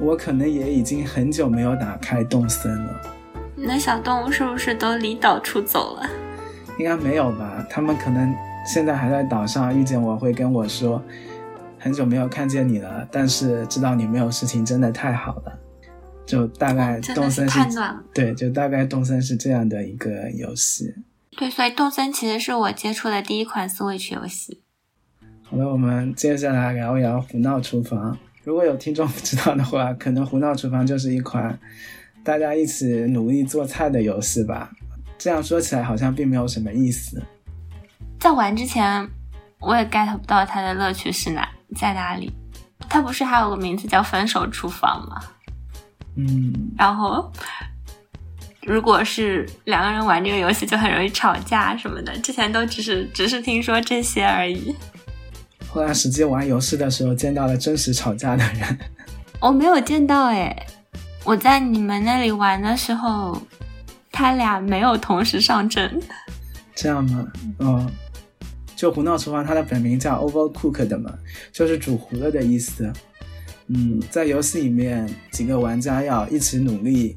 [0.00, 3.00] 我可能也已经很久没有打开动森了。
[3.56, 6.08] 你的小动物是不是都离岛出走了？
[6.78, 7.66] 应该没有吧？
[7.68, 8.32] 他们可能
[8.64, 11.02] 现在还在岛上，遇见我会跟我说，
[11.78, 15.58] 很久没有看见你了，但是知道你没有事情，真的太好了。
[16.24, 17.58] 就大概动森是，
[18.14, 20.94] 对，就大概动森是这样的一个游戏。
[21.36, 24.62] 对，所以动森其实是我接触的第一款 Switch 游戏。
[25.42, 28.14] 好了，我们接下来聊一聊《胡闹厨房》。
[28.44, 31.58] 如果有听众不知道的话，可能《胡闹厨房》就是一款。
[32.24, 34.70] 大家一起努力做菜的游戏吧，
[35.18, 37.20] 这样说起来好像并没有什么意思。
[38.22, 39.04] 在玩之前，
[39.58, 42.32] 我也 get 不到它的乐趣是哪在哪里。
[42.88, 45.20] 它不是还有个名字叫《分手厨房》吗？
[46.14, 46.52] 嗯。
[46.78, 47.32] 然后，
[48.62, 52.16] 如果是两个人玩这个游戏，就很容易吵架什么的。
[52.18, 54.72] 之前都只是只是听说这些而已。
[55.68, 58.78] 后来实际玩游戏的时候，见到了真实吵架的人。
[59.40, 60.64] 我没有见到哎。
[61.24, 63.42] 我在你们那里玩的时候，
[64.12, 66.00] 他俩没有同时上阵，
[66.76, 67.26] 这样吗？
[67.58, 67.90] 嗯，
[68.82, 71.16] 就胡闹厨房，它的本名叫 Overcooked 嘛，
[71.52, 72.92] 就是煮糊了的意思。
[73.68, 77.16] 嗯，在游戏里面，几个玩家要一起努力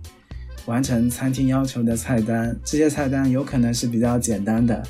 [0.68, 4.84] 完成餐厅要求的菜单，这些菜单有可能是比较简单的，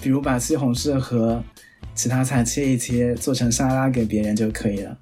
[0.00, 1.44] 比如把西红柿和
[1.94, 4.96] 其他菜切一切，做成沙拉给别人就可以了。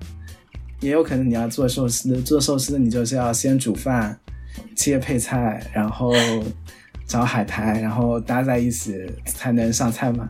[0.81, 4.19] 也有可能你要做寿司，做寿司你就是要先煮饭、
[4.75, 6.13] 切配菜，然后
[7.07, 10.29] 找海苔，然后搭在一起才能上菜嘛。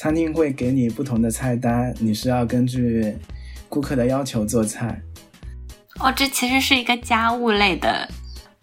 [0.00, 3.14] 餐厅会给你不同的菜单，你是要根据
[3.68, 4.98] 顾客的要求做菜。
[5.98, 8.08] 哦，这其实是一个家务类的，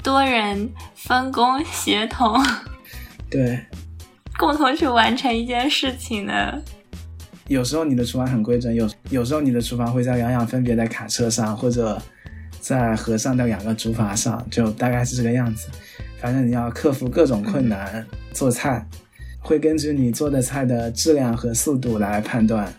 [0.01, 2.43] 多人分工协同，
[3.29, 3.59] 对，
[4.39, 6.59] 共同去完成一件事情的。
[7.45, 12.01] 有时候你的厨房很规整，有有时候你的厨房会在两两分别的卡车上，或者
[12.59, 15.69] 在河上的两个竹筏上，就大概是这个样子。
[16.19, 18.83] 反正你要克服各种困难做菜，
[19.47, 22.71] 会根据你做的菜的质量和速度来判断。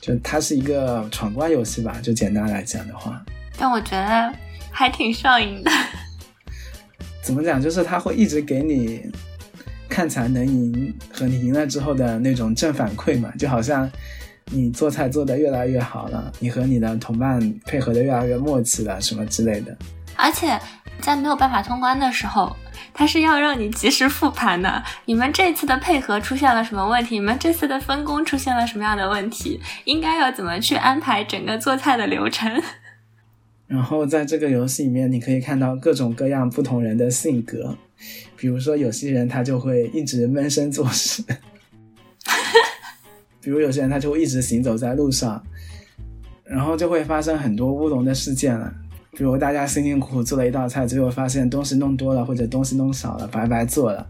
[0.00, 3.22] 就它是一个闯关游戏吧，就简单来讲的话。
[3.58, 4.32] 但我觉得
[4.70, 5.70] 还挺上瘾的。
[7.22, 7.60] 怎么讲？
[7.60, 9.02] 就是它会一直给你。
[9.90, 13.90] 看起来能赢和你赢了之后的那种正反馈嘛，就好像
[14.50, 19.76] 你做菜做的越来越好了，你和你的同伴配合的越来越默契了，什么之类的。
[20.14, 20.56] 而且
[21.00, 22.54] 在没有办法通关的时候，
[22.98, 24.82] 它是要让你及时复盘的。
[25.04, 27.14] 你们这次的配合出现了什么问题？
[27.14, 29.60] 你们这次的分工出现了什么样的问题？
[29.84, 32.60] 应该要怎么去安排整个做菜的流程？
[33.68, 37.78] 然后在这个游戏里面，你可以看到各种各样不同人的性格，
[38.36, 41.22] 比如说有些人他就会一直闷声做事，
[43.40, 45.40] 比如有些人他就会一直行走在路上，
[46.42, 48.74] 然后就会发生很多乌龙的事件了。
[49.12, 54.06] 比如大家辛辛苦苦做了一道菜，结果发现东西弄多了或者东西弄少了，白白做了。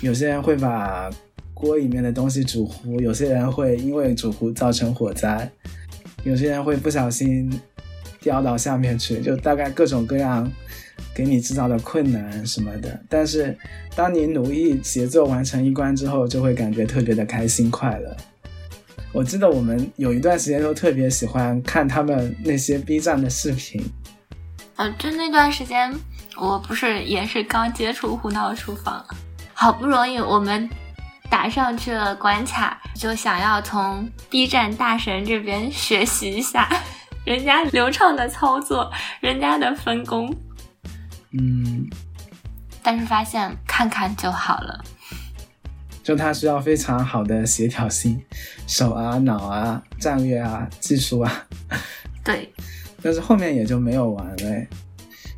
[0.00, 1.10] 有些人会把
[1.52, 5.50] 锅里面的东西煮糊，有些人会因为煮糊造成火灾，
[6.24, 7.50] 有些人会不小心。
[8.20, 10.50] 掉到下面去，就大概各种各样
[11.14, 12.98] 给你制造的困难什么的。
[13.06, 13.54] 但是
[13.94, 18.16] 当你努力协作完成一关之后，就会感觉特别的开心快乐。
[19.12, 23.84] 我记得我们有一段时间都特别喜欢看他们那些 B 站的视频。
[24.76, 25.92] 呃，就那段时间，
[26.36, 29.04] 我不是也是刚接触《胡闹厨房》，
[29.52, 30.68] 好不容易我们
[31.30, 36.68] 打上去了关卡，就想要从 B 站大神这边学习一下。
[37.24, 40.28] 人家流畅的操作，人家的分工，
[41.32, 41.88] 嗯，
[42.82, 44.84] 但是发现看看就好了，
[46.02, 48.22] 就它需要非常好的协调性，
[48.66, 51.46] 手啊、脑啊、战略啊、技术啊，
[52.22, 52.52] 对，
[53.04, 54.66] 但是后面也就没有玩了，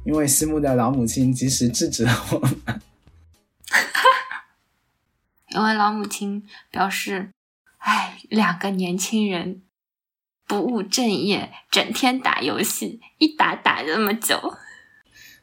[0.04, 2.80] 因为西木的老母亲及时制止了我们，
[5.48, 7.30] 因为老母亲表示，
[7.78, 9.62] 哎，两个年轻人。
[10.48, 14.40] 不务正业，整天打游戏，一打打这么久。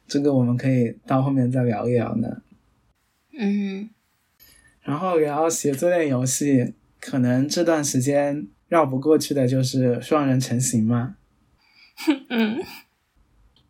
[0.08, 2.42] 这个我们可以到后面再聊一聊呢。
[3.38, 3.90] 嗯，
[4.82, 11.18] 然后聊写作类游戏，可能这段时间绕不过去的就是双人成行嘛。
[12.30, 12.60] 嗯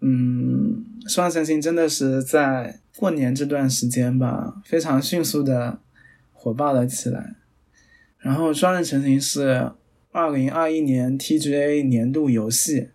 [0.01, 5.79] 嗯，双人成行真的是在过年这段时间吧，非常迅速的
[6.31, 7.36] 火爆了起来。
[8.19, 9.71] 然后双人成行是。
[10.15, 12.89] 二零二一年 TGA 年度游戏，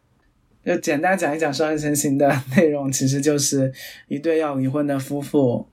[0.64, 3.72] 就简单讲一讲双人成行的内容，其实就是
[4.06, 5.66] 一对要离婚的夫妇，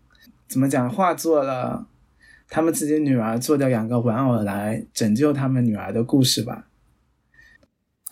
[0.47, 1.87] 怎么讲，化作了
[2.49, 6.67] 他们自己女儿做的两个玩偶来拯救他们女儿的故事吧。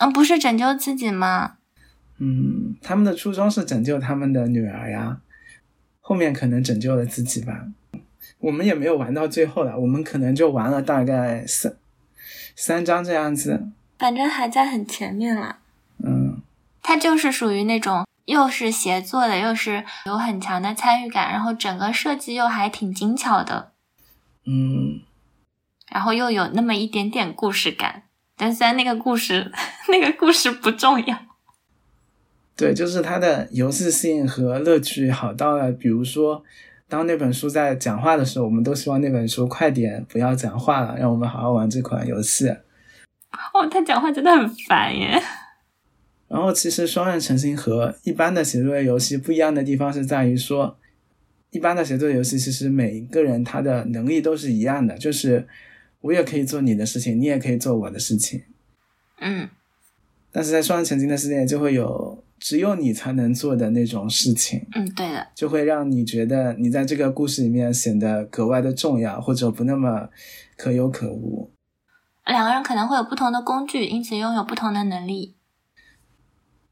[0.04, 1.58] 嗯，不是拯救自己吗？
[2.18, 5.20] 嗯，他们的初衷是拯救他们的女儿呀，
[6.02, 7.68] 后面可能拯救了自己吧。
[8.40, 11.76] 我们也没有玩到最后了，我们可能就玩了大概三。
[12.56, 15.58] 三张这样子，反正还在很前面了。
[16.04, 16.42] 嗯，
[16.84, 23.72] 它就是属于那种又是协作的，又是有很强的参与感，然后整个设计又还挺精巧的。
[24.46, 25.02] 嗯，
[25.90, 28.04] 然后又有那么一点点故事感，
[28.44, 29.50] 但虽然那个故事
[29.88, 31.18] 那个故事不重要。
[32.58, 36.44] 对，就是它的游戏性和乐趣好到了，比如说。
[36.90, 42.50] 当那本书在讲话的时候，我们都希望那本书快点不要讲话了，让我们好好玩这款游戏。
[42.50, 45.20] 哦，他讲话真的很烦耶。
[46.28, 50.78] 然后，其实双人成行和一般的写作类游戏不一样的地方是在于说，
[51.50, 55.48] 一般的写作游戏其实每一个人他的能力都是一样的，就是
[56.04, 58.44] 我也可以做你的事情，你也可以做我的事情。
[59.20, 59.50] 嗯。
[60.32, 62.24] 但是在双人成行的世界就会有。
[62.40, 70.10] 只有你才能做的那种事情，嗯，对的，就会让你觉得你在这个故事里面显得格外的重要，或者不那么
[70.58, 71.54] 可有可无。
[72.26, 75.38] 两个人可能会有不同的工具，因此拥有不同的能力。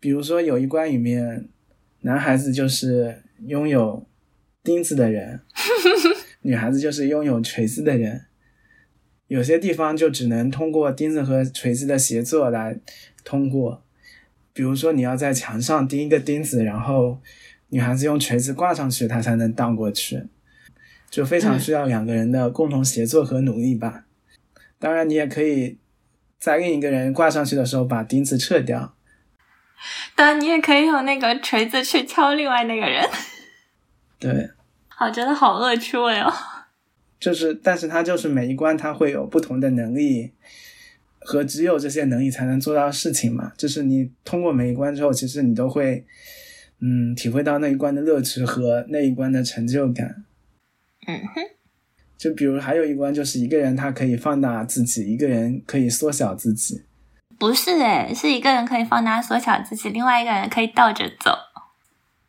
[0.01, 1.47] 比如说，有一关里面，
[2.01, 4.05] 男孩子就是拥有
[4.61, 5.39] 钉子的人，
[6.43, 8.25] 女孩子就是拥有锤子的人。
[9.31, 12.77] 有些地方就只能通过钉子和锤子的协作来
[13.23, 13.81] 通过。
[14.51, 17.17] 比如说，你要在墙上钉一个钉子，然后
[17.69, 20.25] 女孩子用锤子挂上去，她才能荡过去，
[21.09, 24.03] 就非常需要两个人的共同协作和努力吧。
[24.77, 25.77] 当然，你也可以
[26.37, 28.93] 在另一个人挂上去的时候把钉子撤掉。
[30.13, 33.09] 当然，你也可以用那个锤子去敲另外那个人。
[34.19, 34.49] 对，
[34.89, 36.33] 好，真的好恶趣味哦。
[37.21, 40.31] 就是，但是它就是每一关它会有不同的能力。
[41.23, 46.03] 和只有这些能力才能做到的事情嘛，就是你通过每一关之后，其实你都会，
[46.79, 50.23] 嗯，体会到那一关的乐趣和那一关的成就感。
[51.05, 51.41] 嗯哼，
[52.17, 56.81] 就比如还有一关，就是一个人他可以放大自己，一个人可以缩小自己。
[57.37, 61.37] 不是诶，是一个人可以放大缩小自己，另外一个人可以倒着走。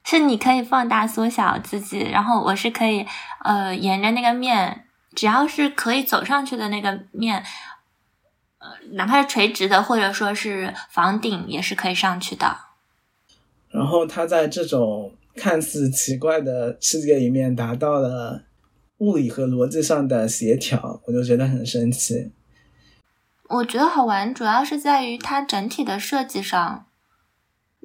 [0.04, 3.06] 是你可以放大缩小自己，然后我是可以
[3.44, 4.84] 呃沿着那个面，
[5.14, 7.44] 只要是可以走上去的那个面。
[8.58, 12.56] 呃，哪怕是垂直的，或者说是房顶，也是可以上去的。
[13.70, 18.44] 然后他在这种看似奇怪的世界里面达到了
[18.98, 22.30] 物理和逻辑上的协调，我就觉得很神奇。
[23.48, 26.86] 我觉得好玩，主要是在于它整体的设计上，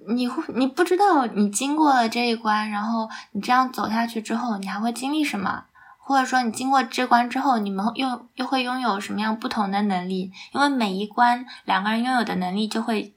[0.07, 5.65] 你会你不知道你经过了这一关，然后你这样走下去之后，你还会经历什么？
[5.99, 10.31] 或者说你经过这关之后，你们又又会拥有什么样不同的能力？
[10.53, 13.13] 因为每一关两个人拥有的能力就会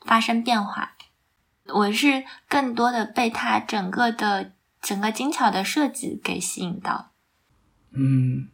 [0.00, 0.92] 发生变化。
[1.66, 7.10] 我是更多的被它整个的整个精巧的设计给吸引到，
[7.92, 8.48] 嗯，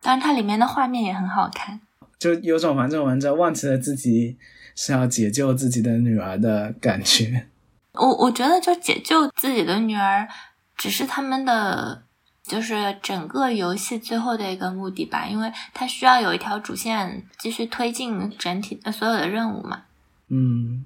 [0.00, 1.80] 当然它里面的画面也很好看，
[2.18, 4.38] 就有种玩着玩着忘记了自己
[4.74, 7.46] 是要解救自己的女儿的感觉。
[7.94, 10.28] 我我觉得就解救自己的女儿，
[10.76, 12.02] 只是他们的。
[12.44, 19.84] 就是整个游戏最后的一个目的吧，因为它需要有一条主线继续推进整体的所有的任务嘛。
[20.26, 20.84] 嗯，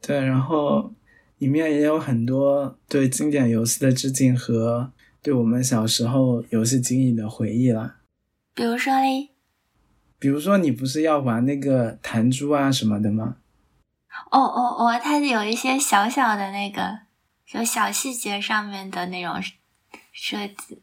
[0.00, 0.92] 对，然后
[1.38, 7.96] 里面也有很多对经典游戏的致敬和对我们小时候游戏经历的回忆啦。
[8.54, 9.31] 比如说嘞？
[10.22, 13.38] 比如说你不是要玩那个弹珠啊什么的吗？
[14.30, 17.00] 哦哦哦，它有一些小小的那个，
[17.50, 19.42] 有小细节上面的那种
[20.12, 20.80] 设计。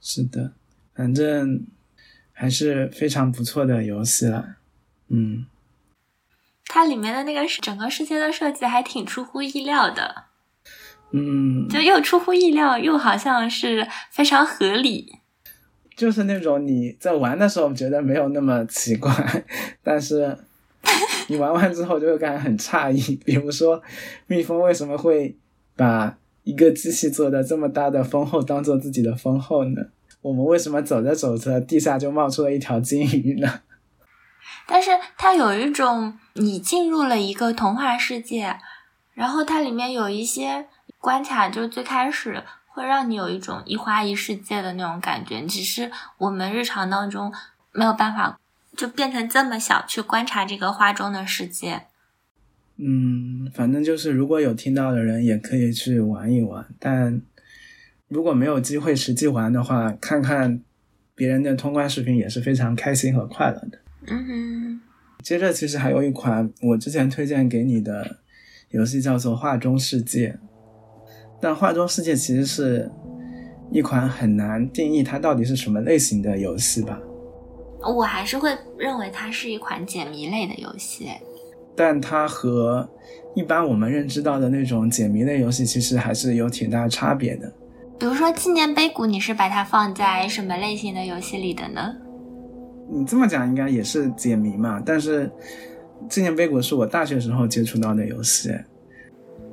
[0.00, 0.54] 是的，
[0.96, 1.64] 反正
[2.32, 4.56] 还是非常不错的游戏了。
[5.06, 5.46] 嗯，
[6.66, 10.24] 它里面的那个整个世界的设计还挺出乎意料的。
[11.12, 15.20] 嗯，就又出乎意料，又好像是非常合理。
[16.02, 19.12] 就是那种你在玩的时候觉得没有那么奇怪，
[19.84, 20.36] 但是
[21.28, 23.14] 你玩完之后就会感觉很诧异。
[23.24, 23.80] 比如说，
[24.26, 25.36] 蜜蜂为什么会
[25.76, 26.18] 把？
[26.44, 29.80] 一个机器做的这么大的蜂后当做自己的蜂后呢？
[30.22, 33.60] 我们为什么走着走着地下就冒出了一条金鱼呢？
[34.66, 38.56] 但是它有一种你进入了一个童话世界，
[39.14, 40.66] 然后它里面有一些
[40.98, 42.42] 关卡，就最开始
[42.74, 47.32] 会让你有一种一花一世界的那种感觉，只是我们日常当中
[47.72, 48.40] 没有办法
[48.74, 51.82] 就变成这么小去观察这个画中的世界。
[52.78, 56.66] 嗯，反正就是如果有听到的人，也可以去玩一玩。
[56.78, 57.20] 但
[58.08, 60.62] 如果没有机会实际玩的话，看看
[61.14, 63.78] 别人的通关视频也是非常开心和快乐的。
[64.06, 64.80] 嗯哼。
[65.22, 68.16] 接着，其实还有一款我之前推荐给你的
[68.70, 70.30] 游戏，叫做《画中世界》。
[71.42, 72.88] 但《画中世界》其实是
[73.72, 77.00] 一款很难定义它到底是什么类型的游戏吧？
[77.80, 81.08] 我还是会认为它是一款解谜类的游戏。
[81.74, 82.88] 但它和
[83.34, 87.52] 一般我们认知到的那种解谜类游戏其实还是有挺大差别的。
[87.98, 91.92] 比如说纪念碑谷，你是把它放在什么类型的游戏里的呢？
[92.88, 94.80] 你这么讲应该也是解谜嘛？
[94.86, 95.28] 但是
[96.08, 98.50] 纪念碑谷是我大学时候接触到的游戏，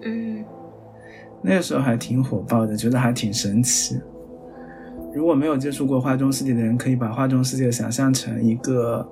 [0.03, 0.43] 嗯，
[1.41, 3.99] 那个时候还挺火爆的，觉得还挺神奇。
[5.13, 9.07] 如果没有接触过画中世界的人，可以把画中世界想象成一个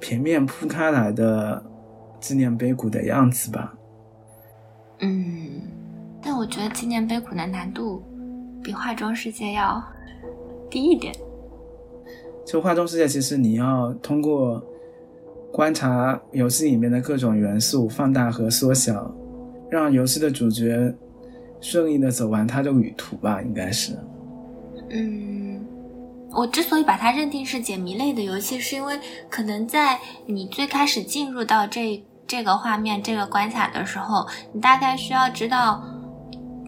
[0.00, 1.62] 平面铺开来的。
[2.20, 3.74] 纪念碑谷的样子吧，
[5.00, 5.60] 嗯，
[6.22, 8.02] 但我觉得纪念碑谷的难度
[8.62, 9.84] 比画中世界要
[10.70, 11.14] 低一点。
[12.46, 14.64] 就画中世界，其实你要通过
[15.52, 19.14] 观察游戏里面的各种元素，放大和缩小，
[19.70, 20.94] 让游戏的主角
[21.64, 23.98] 顺利的走完他的旅途吧，应该是。
[24.90, 25.66] 嗯，
[26.30, 29.00] 我之所以把它认定是解谜类的游戏，是因为
[29.30, 32.04] 可能在你最开始进入到这。
[32.26, 35.84] 这个画面，这个关卡的时候，你大概需要知道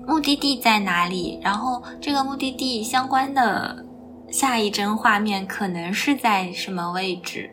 [0.07, 3.83] 目的地在哪里，然后这个目的地相关的
[4.31, 7.51] 下一帧画面可能是在什么位置，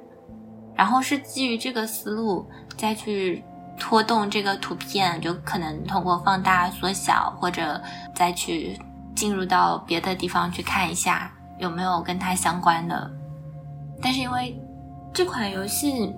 [0.75, 3.41] 然后是基于这个思路再去
[3.77, 7.81] 拖动这个图片，就可能通过放大、缩小，或者
[8.13, 8.79] 再去
[9.15, 13.11] 进入到别的地方去看一下有没有跟它相关的。
[14.01, 14.59] 但是因为
[15.13, 16.15] 这款游戏。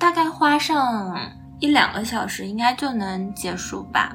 [0.00, 1.18] 大概花上
[1.58, 4.14] 一两个小时，应该就能结束吧。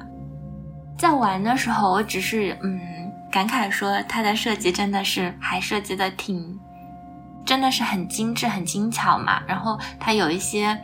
[0.96, 2.80] 在玩的时候，我只是嗯
[3.30, 6.58] 感慨说，它的设计真的是还设计的挺，
[7.44, 9.42] 真的是很精致、很精巧嘛。
[9.46, 10.74] 然后它有一些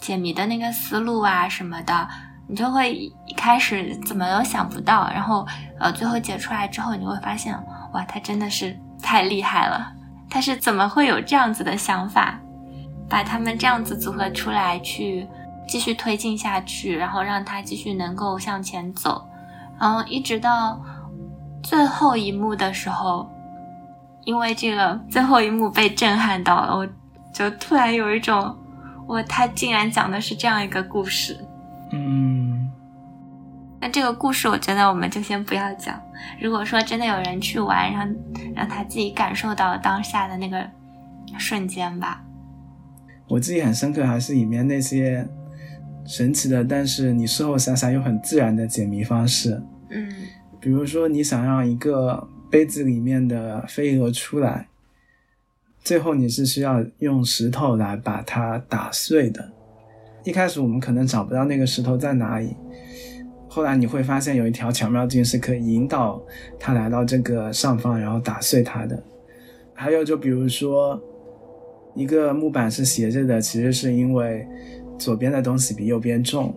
[0.00, 2.08] 解谜的那个思路啊什么的，
[2.46, 5.46] 你就会一开始怎么都想不到，然后
[5.78, 7.54] 呃最后解出来之后，你会发现
[7.92, 9.92] 哇，他真的是太厉害了，
[10.30, 12.38] 他是怎么会有这样子的想法？
[13.08, 15.26] 把他们这样子组合出来，去
[15.66, 19.26] 继续推进下去，然后让他继续能够向前走，
[19.80, 20.78] 然后一直到
[21.62, 23.26] 最后一幕的时候，
[24.24, 26.86] 因为这个最后一幕被震撼到了，我
[27.32, 28.54] 就突然有一种，
[29.08, 31.36] 我他竟然讲的是这样一个故事，
[31.92, 32.70] 嗯，
[33.80, 36.00] 那这个故事我觉得我们就先不要讲。
[36.40, 38.14] 如果说真的有人去玩，让
[38.54, 40.62] 让他自己感受到当下的那个
[41.38, 42.22] 瞬间吧。
[43.28, 45.26] 我自己很深刻，还是里面那些
[46.06, 49.62] 神奇的，但是你事后想想又很自然的解谜方式。
[49.90, 50.06] 嗯
[50.60, 54.67] 比如说，你想让一个杯子里面的飞蛾出来，
[55.88, 59.42] 最后你是需要用石头来把它打碎的。
[60.22, 62.54] 一开始我们可能找不到那个石头在哪里，
[63.48, 66.20] 后来你会发现有一条巧妙径是可以引导
[66.60, 69.02] 它来到这个上方，然后打碎它的。
[69.72, 71.00] 还有就比如说，
[71.94, 74.46] 一个木板是斜着的，其实是因为
[74.98, 76.54] 左边的东西比右边重。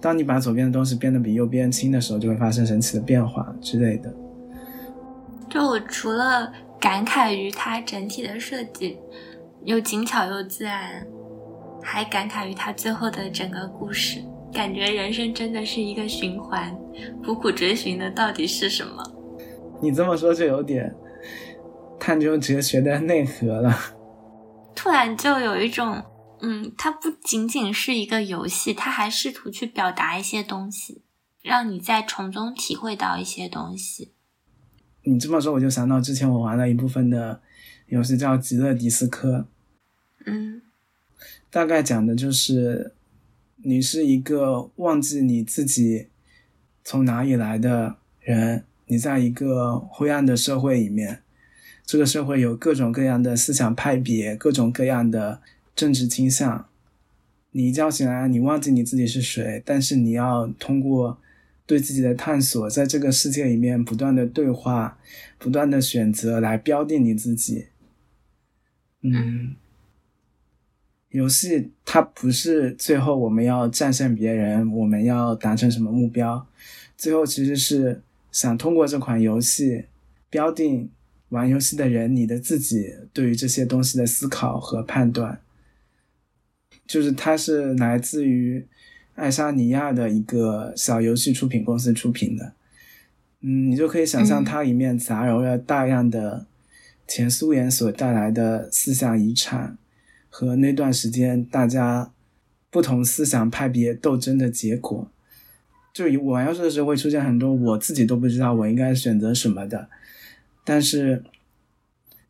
[0.00, 4.10] 当你把左边的东西变得比右边轻的时候，就会发生神奇的变化之类的。
[5.50, 6.50] 就我除了
[6.86, 8.96] 感慨于它整体的设计
[9.64, 11.04] 又精巧又自然，
[11.82, 14.22] 还感慨于它最后的整个故事。
[14.52, 16.72] 感觉人生真的是一个循环，
[17.24, 19.02] 苦苦追寻的到底是什么？
[19.82, 20.94] 你这么说就有点
[21.98, 23.76] 探究哲学的内核了。
[24.76, 26.04] 突然就有一种，
[26.40, 31.02] 嗯，它不仅仅是一个游戏，它还试图去表达一些东西，
[31.42, 34.12] 让你在从中体会到一些东西。
[35.08, 37.40] 你这么说，我就想到之前我玩了一部分的
[37.86, 39.38] 游戏叫《极乐迪斯科》，
[40.24, 40.60] 嗯
[41.48, 42.92] 大概讲的就是
[43.58, 46.08] 你是一个忘记你自己
[46.82, 51.22] 从哪里来的人，你在一个灰暗的社会里面，
[51.84, 55.40] 这个社会有各种各样的思想派别，各种各样的
[55.76, 56.66] 政治倾向。
[57.52, 61.18] 你一觉醒来，你忘记你自己是谁，但是你要通过
[61.66, 64.98] 对自己的探索，在这个世界里面不断的对话，
[65.36, 67.66] 不断的选择来标定你自己。
[69.02, 69.56] 嗯，
[71.10, 76.46] 游戏它不是最后我们要战胜别人，我们要达成什么目标，
[76.96, 79.86] 最后其实是想通过这款游戏
[80.30, 80.90] 标定
[81.30, 85.40] 玩游戏的人你的自己对于这些东西的思考和判断。
[86.86, 88.64] 就是它是来自于
[89.16, 92.52] 爱沙尼亚的一个小游戏出品公司出品的，
[93.40, 96.46] 嗯，你就可以想象它里面杂糅了大量的
[97.08, 99.76] 前苏联所带来的思想遗产
[100.28, 102.12] 和那段时间大家
[102.70, 105.10] 不同思想派别斗争的结果。
[105.92, 109.88] 就我玩游戏的时候会出现很多我自己都不知道我应该选择什么的，
[110.64, 111.24] 但是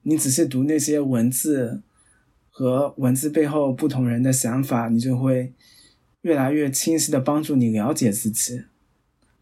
[0.02, 1.82] 你仔细读那些文字。
[2.58, 5.52] 和文字背后不同人的想法，你就会
[6.26, 8.64] 越来越清晰的帮助你了解自己，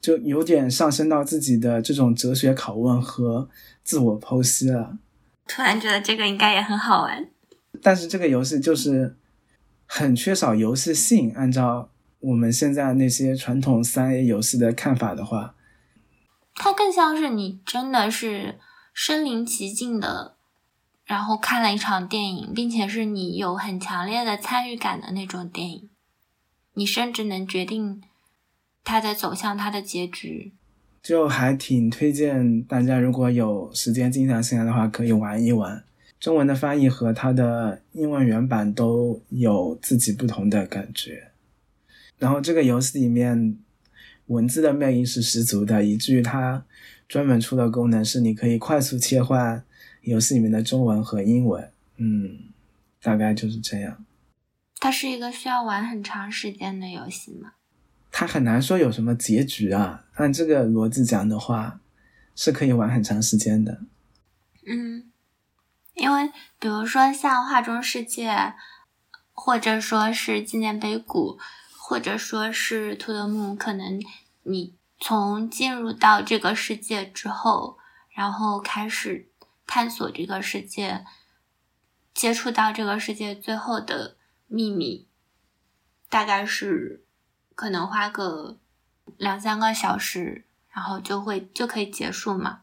[0.03, 3.49] 就有点上升到自己的这种哲学拷问和
[3.83, 4.99] 自我剖析了。
[5.49, 7.27] 突然觉得这个应该也很好玩，
[7.81, 9.17] 但是这个游戏就是
[9.87, 11.33] 很缺少游戏性。
[11.35, 11.89] 按照
[12.21, 15.55] 我们现在那些传统三 A 游戏的看法的话，
[16.55, 18.59] 它更像是你真的是
[18.93, 20.37] 身临其境的。
[21.07, 25.91] 然后看了一场电影，并且是你有很强烈的参与感的那种电影，
[26.75, 28.03] 你甚至能决定
[28.85, 30.53] 它的走向、它的结局，
[31.03, 35.83] 就还挺推荐大家，如果有时间静下心来的话，可以玩一玩。
[36.21, 41.31] 中文的翻译和它的英文原版都有自己不同的感觉。
[42.19, 43.59] 然后这个游戏里面
[44.27, 46.65] 文字的魅力是十足的，以至于它
[47.07, 49.65] 专门出的功能是你可以快速切换。
[50.03, 52.39] 游戏里面的中文和英文，嗯，
[53.01, 54.05] 大概就是这样。
[54.85, 57.55] 它是一个需要玩很长时间的游戏吗？
[58.13, 60.05] 它很难说有什么结局啊。
[60.17, 61.81] 按这个逻辑讲的话，
[62.37, 63.81] 是可以玩很长时间的。
[64.67, 65.11] 嗯，
[65.95, 68.53] 因为比如说像画中世界，
[69.33, 71.39] 或者说是纪念碑谷，
[71.79, 73.99] 或者说是图德木，可能
[74.43, 77.79] 你从进入到这个世界之后，
[78.15, 79.31] 然后开始。
[79.67, 81.07] 探索这个世界，
[82.13, 85.07] 接触到这个世界最后的秘密，
[86.09, 87.03] 大概是
[87.55, 88.57] 可能花个
[89.17, 92.61] 两三个小时，然后就会就可以结束嘛。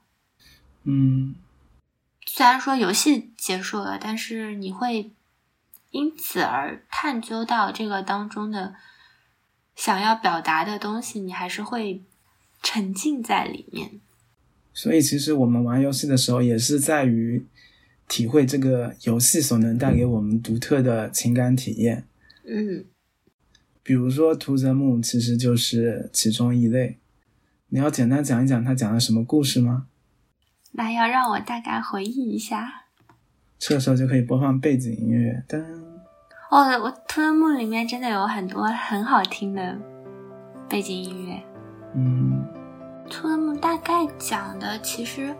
[0.83, 1.35] 嗯，
[2.25, 5.11] 虽然说游戏结束了，但是你会
[5.91, 8.75] 因此而探究到这个当中的
[9.75, 12.03] 想要表达的东西，你还是会
[12.63, 13.99] 沉浸在里面。
[14.73, 17.45] 所以，其实我们玩游戏的时候，也是在于
[18.11, 22.03] 体会这个游戏所能带给我们独特的情感体验。
[22.43, 22.83] 嗯，
[23.81, 26.97] 比如说《图泽木》，其实就是其中一类。
[27.69, 29.87] 你要简单讲一讲它讲了什么故事吗？
[30.73, 32.83] 那要让我大概回忆一下。
[33.57, 35.41] 这时候就可以播放背景音乐。
[35.47, 35.63] 噔。
[36.49, 39.79] 哦，我《图泽木》里面真的有很多很好听的
[40.67, 41.41] 背景音乐。
[41.95, 42.45] 嗯。
[43.09, 45.33] 图勒木大概讲的，其实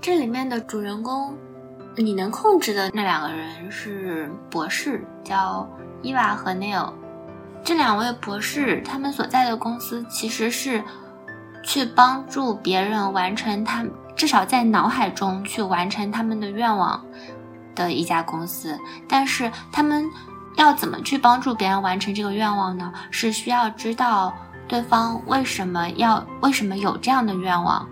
[0.00, 1.36] 这里面的主人公，
[1.96, 5.68] 你能控制的那两个人是博士，叫
[6.02, 6.92] 伊娃和 Neil。
[7.62, 10.82] 这两位博士他们所在的公司其实是
[11.62, 13.82] 去帮助别人完成他
[14.14, 17.02] 至少在脑海中去完成他们的愿望
[17.74, 18.78] 的一家公司，
[19.08, 20.04] 但是他们
[20.56, 22.92] 要怎么去帮助别人完成这个愿望呢？
[23.10, 24.32] 是需要知道
[24.68, 27.88] 对方为什么要为什么有这样的愿望，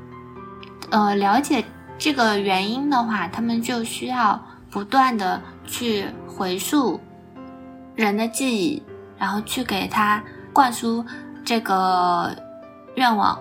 [0.91, 1.65] 呃，了解
[2.05, 7.01] 这个原因的话，他们就需要不断的去回溯
[7.95, 8.83] 人的记忆，
[9.17, 10.21] 然后去给他
[10.53, 11.07] 灌输
[11.45, 12.37] 这个
[12.97, 13.39] 愿望。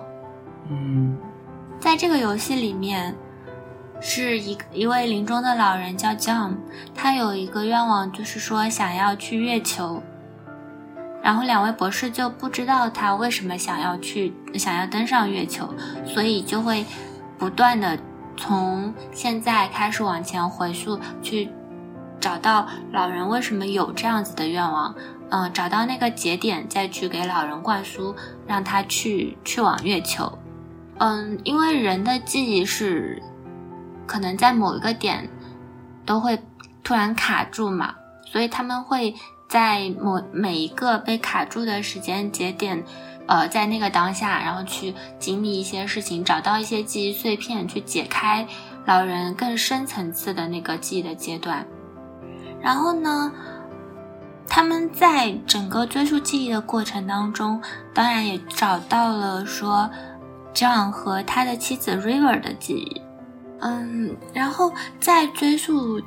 [0.69, 1.17] 嗯
[1.79, 3.15] 在这个游戏里面，
[3.99, 6.51] 是一一位临终的老人叫 John，
[6.93, 10.03] 他有一个愿望，就是说想要去月球。
[11.23, 15.73] 然后两位博士就不知道他为什么想要去，想要登上月球，
[16.05, 16.85] 所以就会
[17.39, 17.97] 不断的
[18.41, 21.47] 从现在开始往前回溯，去
[22.19, 24.95] 找到老人为什么有这样子的愿望，
[25.29, 28.15] 嗯、找到那个节点，再去给老人灌输，
[28.47, 30.39] 让他去去往月球。
[30.97, 33.21] 嗯，因为人的记忆是
[34.07, 35.29] 可能在某一个点
[36.03, 36.39] 都会
[36.83, 37.93] 突然卡住嘛，
[38.25, 39.13] 所以他们会
[39.47, 42.83] 在某每一个被卡住的时间节点，
[43.31, 48.45] 呃，在那个当下，然后去经历一些事情，找到一些记忆碎片，去解开
[48.85, 51.65] 老人更深层次的那个记忆的阶段。
[52.61, 53.31] 然后呢，
[54.45, 57.61] 他们在整个追溯记忆的过程当中，
[57.93, 59.89] 当然也找到了说。
[60.53, 63.01] John 和他的妻子 River 的记忆，
[63.61, 65.97] 嗯，然后在追溯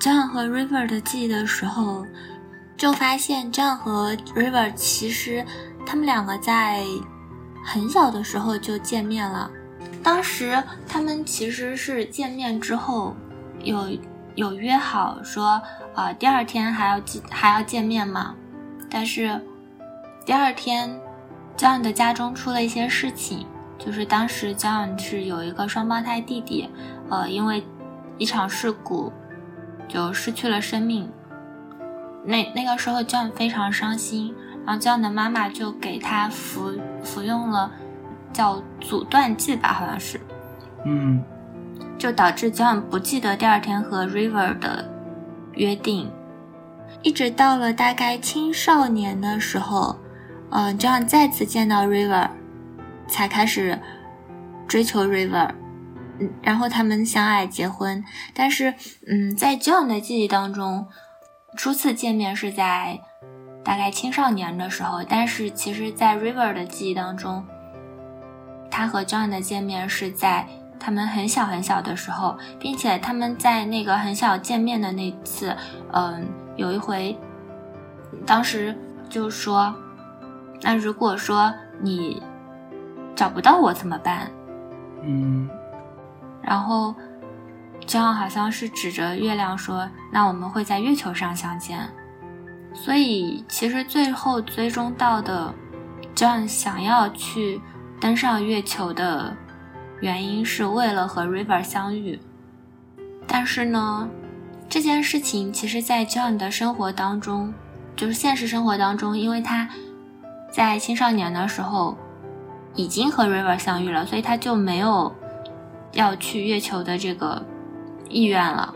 [0.00, 2.06] John 和 River 的记忆的时候，
[2.78, 5.44] 就发现 John 和 River 其实
[5.90, 6.84] 他们两个在
[7.64, 9.50] 很小的时候就见面了。
[10.04, 13.16] 当时他们其实是见面之后
[13.64, 13.88] 有
[14.36, 15.60] 有约好说，
[15.96, 18.36] 呃，第二天还要见还要见面嘛，
[18.88, 19.40] 但是
[20.24, 21.00] 第二天。
[21.56, 26.70] John 的家中出了一些事情，就是当时 John 是有一个双胞胎弟弟，
[27.10, 27.62] 呃，因为
[28.16, 29.12] 一场事故
[29.86, 31.10] 就失去了生命。
[32.24, 34.34] 那那个时候 John 非常伤心，
[34.66, 37.70] 然后 John 的妈妈就给他服服用了
[38.32, 40.20] 叫阻断剂吧，好像是，
[40.84, 41.22] 嗯，
[41.98, 44.88] 就导致 John 不记得第二天和 River 的
[45.54, 46.10] 约定，
[47.02, 49.96] 一直到了大概青少年的时候。
[50.52, 52.28] 嗯，这样再次见到 River，
[53.06, 53.78] 才开始
[54.66, 55.48] 追求 River，
[56.18, 58.02] 嗯，然后他们相爱结婚。
[58.34, 58.74] 但是，
[59.06, 60.88] 嗯，在 John 的记忆当中，
[61.56, 62.98] 初次见面是在
[63.62, 65.02] 大概青少年的时候。
[65.08, 67.44] 但是，其实，在 River 的记忆当中，
[68.70, 70.46] 他和 John 的见面是在
[70.78, 75.56] 他们很小很小的时候，并且他们在那个很小见面的那次，
[75.92, 77.18] 嗯，有一回，
[78.26, 78.76] 当时
[79.08, 79.74] 就说。
[80.62, 81.50] 那如果说
[81.80, 82.22] 你
[83.16, 84.30] 找不到我怎么办？
[85.02, 85.48] 嗯，
[86.42, 86.94] 然后
[87.86, 91.88] 这样好像是指着月亮说：“那我们会在月球上相见。”
[92.72, 95.52] 所以其实最后追踪到的
[96.14, 97.60] ，John 想要去
[98.00, 99.36] 登上月球的
[100.00, 102.18] 原因是为了和 River 相遇。
[103.26, 104.08] 但是呢，
[104.68, 107.52] 这件事情其实，在 John 的生活当中，
[107.94, 109.68] 就是现实生活当中，因为他。
[110.52, 111.96] 在青少年的时候，
[112.74, 115.14] 已经和 River 相遇了，所以他就没有
[115.92, 117.40] 要去月球的这个
[118.08, 118.74] 意愿了。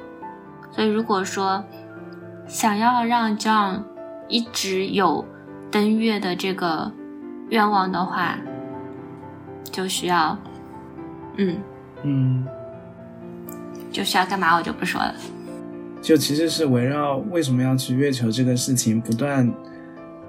[0.70, 1.64] 所以如果说
[2.46, 3.82] 想要让 John
[4.28, 5.24] 一直有
[5.70, 6.92] 登月的这个
[7.50, 8.38] 愿望的话，
[9.70, 10.38] 就需要，
[11.36, 11.56] 嗯
[12.02, 12.46] 嗯，
[13.90, 14.54] 就需要干嘛？
[14.56, 15.14] 我就不说了。
[16.02, 19.52] 就其实是围绕为什么要去月球这个事情不断。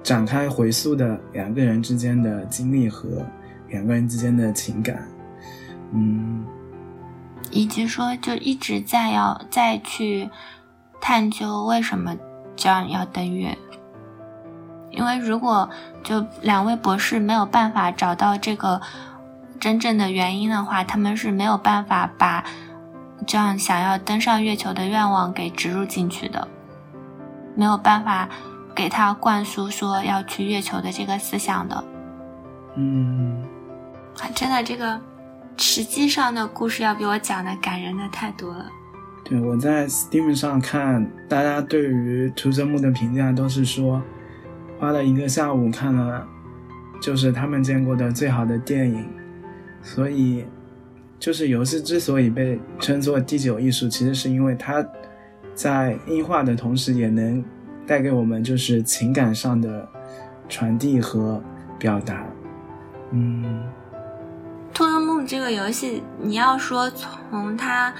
[0.02, 3.26] 展开回溯的两个人之间的经历和
[3.70, 5.04] 两个人之间的情感，
[5.92, 6.46] 嗯，
[7.50, 10.30] 以及说就一直在要再去
[11.08, 12.16] 探究为什么
[12.56, 13.56] 这样要登月，
[14.90, 15.70] 因为如果
[16.02, 18.80] 就两位博士没有办法找到这个
[19.60, 22.44] 真正的原因的话，他们是没有办法把
[23.24, 26.48] 这样想要登上月球的愿望给植入进去的，
[27.54, 28.28] 没有办法。
[28.74, 31.84] 给他灌输说要去月球的这个思想的，
[32.74, 33.42] 嗯，
[34.34, 35.00] 真的这个
[35.56, 38.66] 实际上的故事要比我讲的感人的太多了。
[39.28, 44.00] 对，我在 Steam 上看，大家对于图森木的评价都是说，
[44.78, 46.24] 花了一个下午看了，
[47.02, 49.08] 就是他们见过的最好的电影。
[49.82, 50.44] 所以，
[51.18, 54.86] 就是游戏之所以被称作第九艺术，其实是因为它
[55.54, 57.44] 在硬化的同时也能。
[57.88, 59.88] 带给我们就是情感上的
[60.48, 61.40] 传递和
[61.78, 62.26] 表达。
[63.12, 63.62] 嗯，
[64.76, 67.94] 《托 o 梦》这个游戏，你要说从它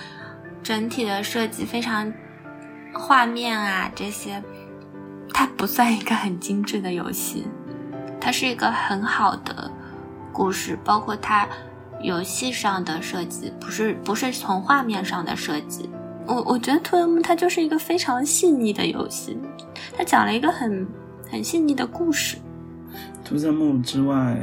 [0.67, 2.13] 整体的设计非常
[2.93, 4.43] 画面啊这些，
[5.33, 7.47] 它不算一个很精致的游戏，
[8.21, 9.71] 它是一个很好的
[10.33, 11.49] 故事，包括它
[12.03, 15.89] 游戏上的设计，不是不是从画面上的设计。
[16.27, 19.39] 我我觉得《托 o 梦》它就是一个非常细腻的游戏，
[19.97, 20.85] 它讲了一个很
[21.31, 22.39] 很细腻的故事。
[23.25, 24.37] 图森木之外。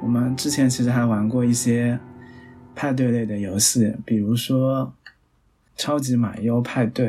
[0.00, 1.98] 我们之前其实还玩过一些
[2.78, 4.94] 派对类的游戏，比如说
[5.76, 7.06] 《超级马优派对》。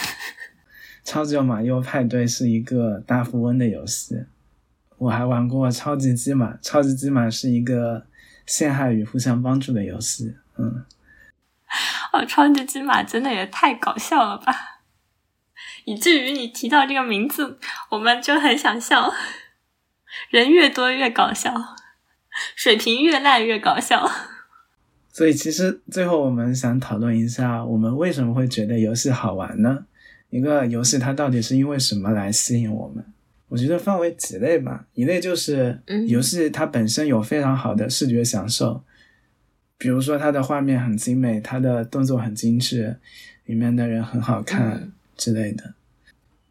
[1.02, 4.26] 超级马优派对是一个大富翁的游戏。
[4.98, 8.04] 我还玩过《超级鸡马》，《超级鸡马》是一个
[8.44, 10.36] 陷害与互相帮助的游戏。
[10.58, 10.84] 嗯，
[12.12, 14.82] 哦，《超级机马》真的也太搞笑了吧！
[15.86, 17.58] 以至于你提到这个名字，
[17.88, 19.10] 我们就很想笑。
[20.28, 21.75] 人越多越搞笑，
[22.54, 24.10] 水平越烂越搞笑。
[25.12, 29.86] 所以其实最后我们想讨论一下，我们为什么会觉得游戏好玩呢？
[30.28, 33.04] 一个游戏它到底是因为什么来吸引我们？
[33.48, 34.86] 我觉得分为几类吧。
[34.94, 38.82] 一类就是游戏它本身有非常好的视觉享受，
[39.78, 42.96] 比如说它的画面很精美，它的动作很精致，
[43.44, 45.74] 里面的人很好看之类的。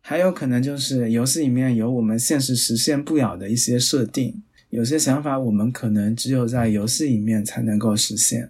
[0.02, 4.42] 还有可能就是游戏里面有我们现实实现不了的一些设定，
[4.76, 8.50] 有些想法我们可能只有在游戏里面才能够实现。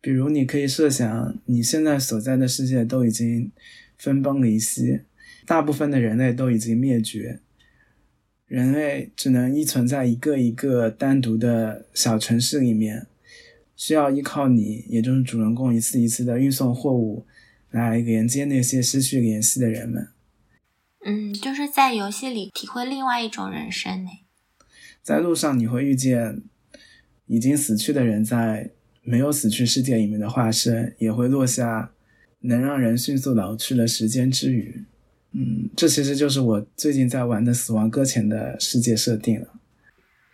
[0.00, 3.52] 比如，你可以设想你现在所在的世界都已经
[3.98, 5.00] 分崩离析，
[5.44, 7.40] 大部分的人类都已经灭绝，
[8.46, 13.06] 人类只能依存在一个一个单独的小城市里面，
[13.76, 17.26] 需要依靠你，也就是主人公一次一次的运送货物
[17.70, 20.08] 来连接那些失去联系的人们。
[21.04, 24.10] 嗯，就是在游戏里体会另外一种人生呢。
[25.02, 26.42] 在路上你会遇见
[27.26, 28.70] 已经死去的人，在
[29.02, 31.92] 没有死去世界里面的化身，也会落下
[32.40, 34.84] 能让人迅速老去的时间之雨。
[35.32, 39.48] 嗯，这其实就是我最近在玩的《死亡搁浅》的世界设定了。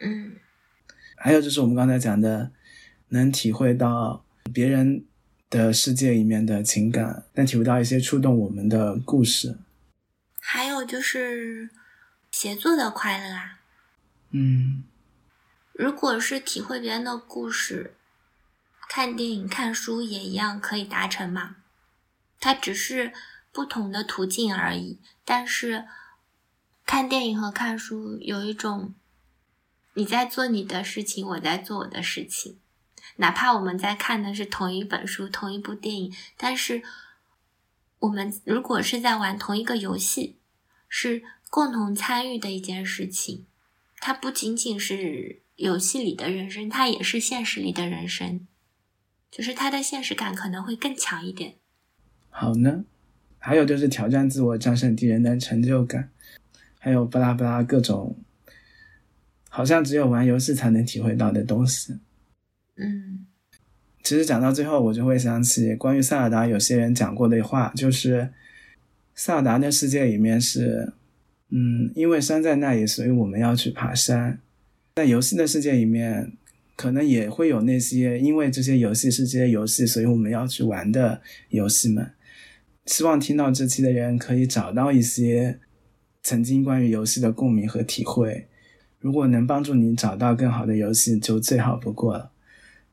[0.01, 0.33] 嗯，
[1.17, 2.51] 还有就是我们刚才讲的，
[3.11, 5.05] 能体会到别人
[5.49, 9.59] 的世界里面的情感，能体会到一些触动我们的故事。
[10.41, 11.69] 还有就是
[12.33, 13.61] 协作的快乐啊，
[14.39, 14.85] 嗯，
[15.73, 17.97] 如果是体会别人的故事，
[18.87, 21.57] 看电影、看书也一样可以达成嘛。
[22.39, 23.15] 它只是
[23.51, 25.01] 不同的途径而已。
[25.25, 25.87] 但是
[26.85, 28.95] 看电影和看书有一种，
[29.95, 32.61] 你在做你的事情，我在做我的事情，
[33.17, 36.83] 哪怕我们在看的是同一本书、同一部电影，但是。
[38.01, 40.39] 我们如果是在玩同一个游戏，
[40.87, 43.47] 是共同参与的一件事情，
[44.07, 48.47] 它不仅仅是游戏里的人生，它也是现实里的人生，
[49.33, 51.57] 就是它的现实感可能会更强一点。
[52.31, 52.85] 好呢，
[53.41, 56.11] 还有就是挑战自我、战胜敌人的成就感，
[56.79, 58.17] 还有巴拉巴拉各种，
[59.49, 61.99] 好像只有玩游戏才能体会到的东西。
[62.77, 63.27] 嗯。
[64.05, 68.33] 其实讲到最后，我就会想起关于塞尔达有些人讲过的话，就是
[69.17, 70.93] 塞尔达的世界里面是，
[71.51, 74.41] 嗯，因为山在那里，所以我们要去爬山。
[74.97, 76.33] 在游戏的世界里面，
[76.75, 82.11] 可能也会有那些因为这些游戏是这些游戏，所以我们要去玩的游戏们。
[82.87, 85.59] 希望听到这期的人可以找到一些
[86.23, 88.47] 曾经关于游戏的共鸣和体会。
[88.99, 92.33] 如果能帮助你找到更好的游戏，就最好不过了。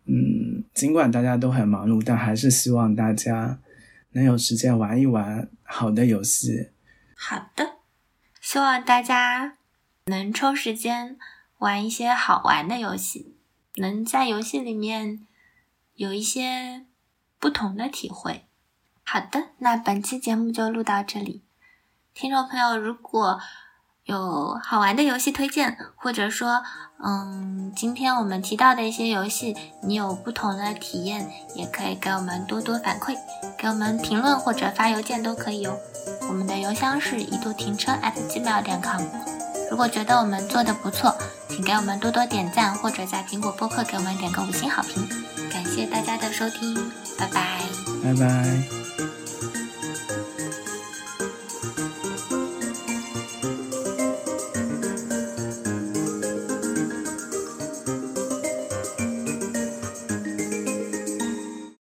[0.06, 3.60] 嗯，尽管大家都很忙碌，但还是希望大家
[4.12, 6.68] 能有时间玩一玩好的游戏。
[7.16, 7.73] 好的，
[8.54, 9.58] 希望大家
[10.06, 11.18] 能抽时间
[11.58, 13.36] 玩一些好玩的游戏，
[13.78, 15.26] 能在游戏里面
[15.96, 16.86] 有一些
[17.40, 18.46] 不同的体会。
[19.04, 21.42] 好的，那本期节目就录到这里。
[22.14, 23.42] 听众朋友，如果
[24.06, 26.62] 有好玩的游戏推荐，或者说，
[27.04, 33.16] 嗯，今天我们提到的一些游戏，你有不同的体验，也可以给我们多多反馈，
[33.58, 35.78] 给我们评论或者发邮件都可以哦。
[36.28, 39.02] 我们的邮箱是一度停车 at gmail 点 com。
[39.72, 41.16] 如果觉得我们做的不错，
[41.48, 45.08] 请给我们多多点赞，或者在苹果播客给我们点个五星好评。
[45.50, 46.76] 感谢大家的收听，
[47.18, 47.62] 拜拜，
[48.04, 49.13] 拜拜。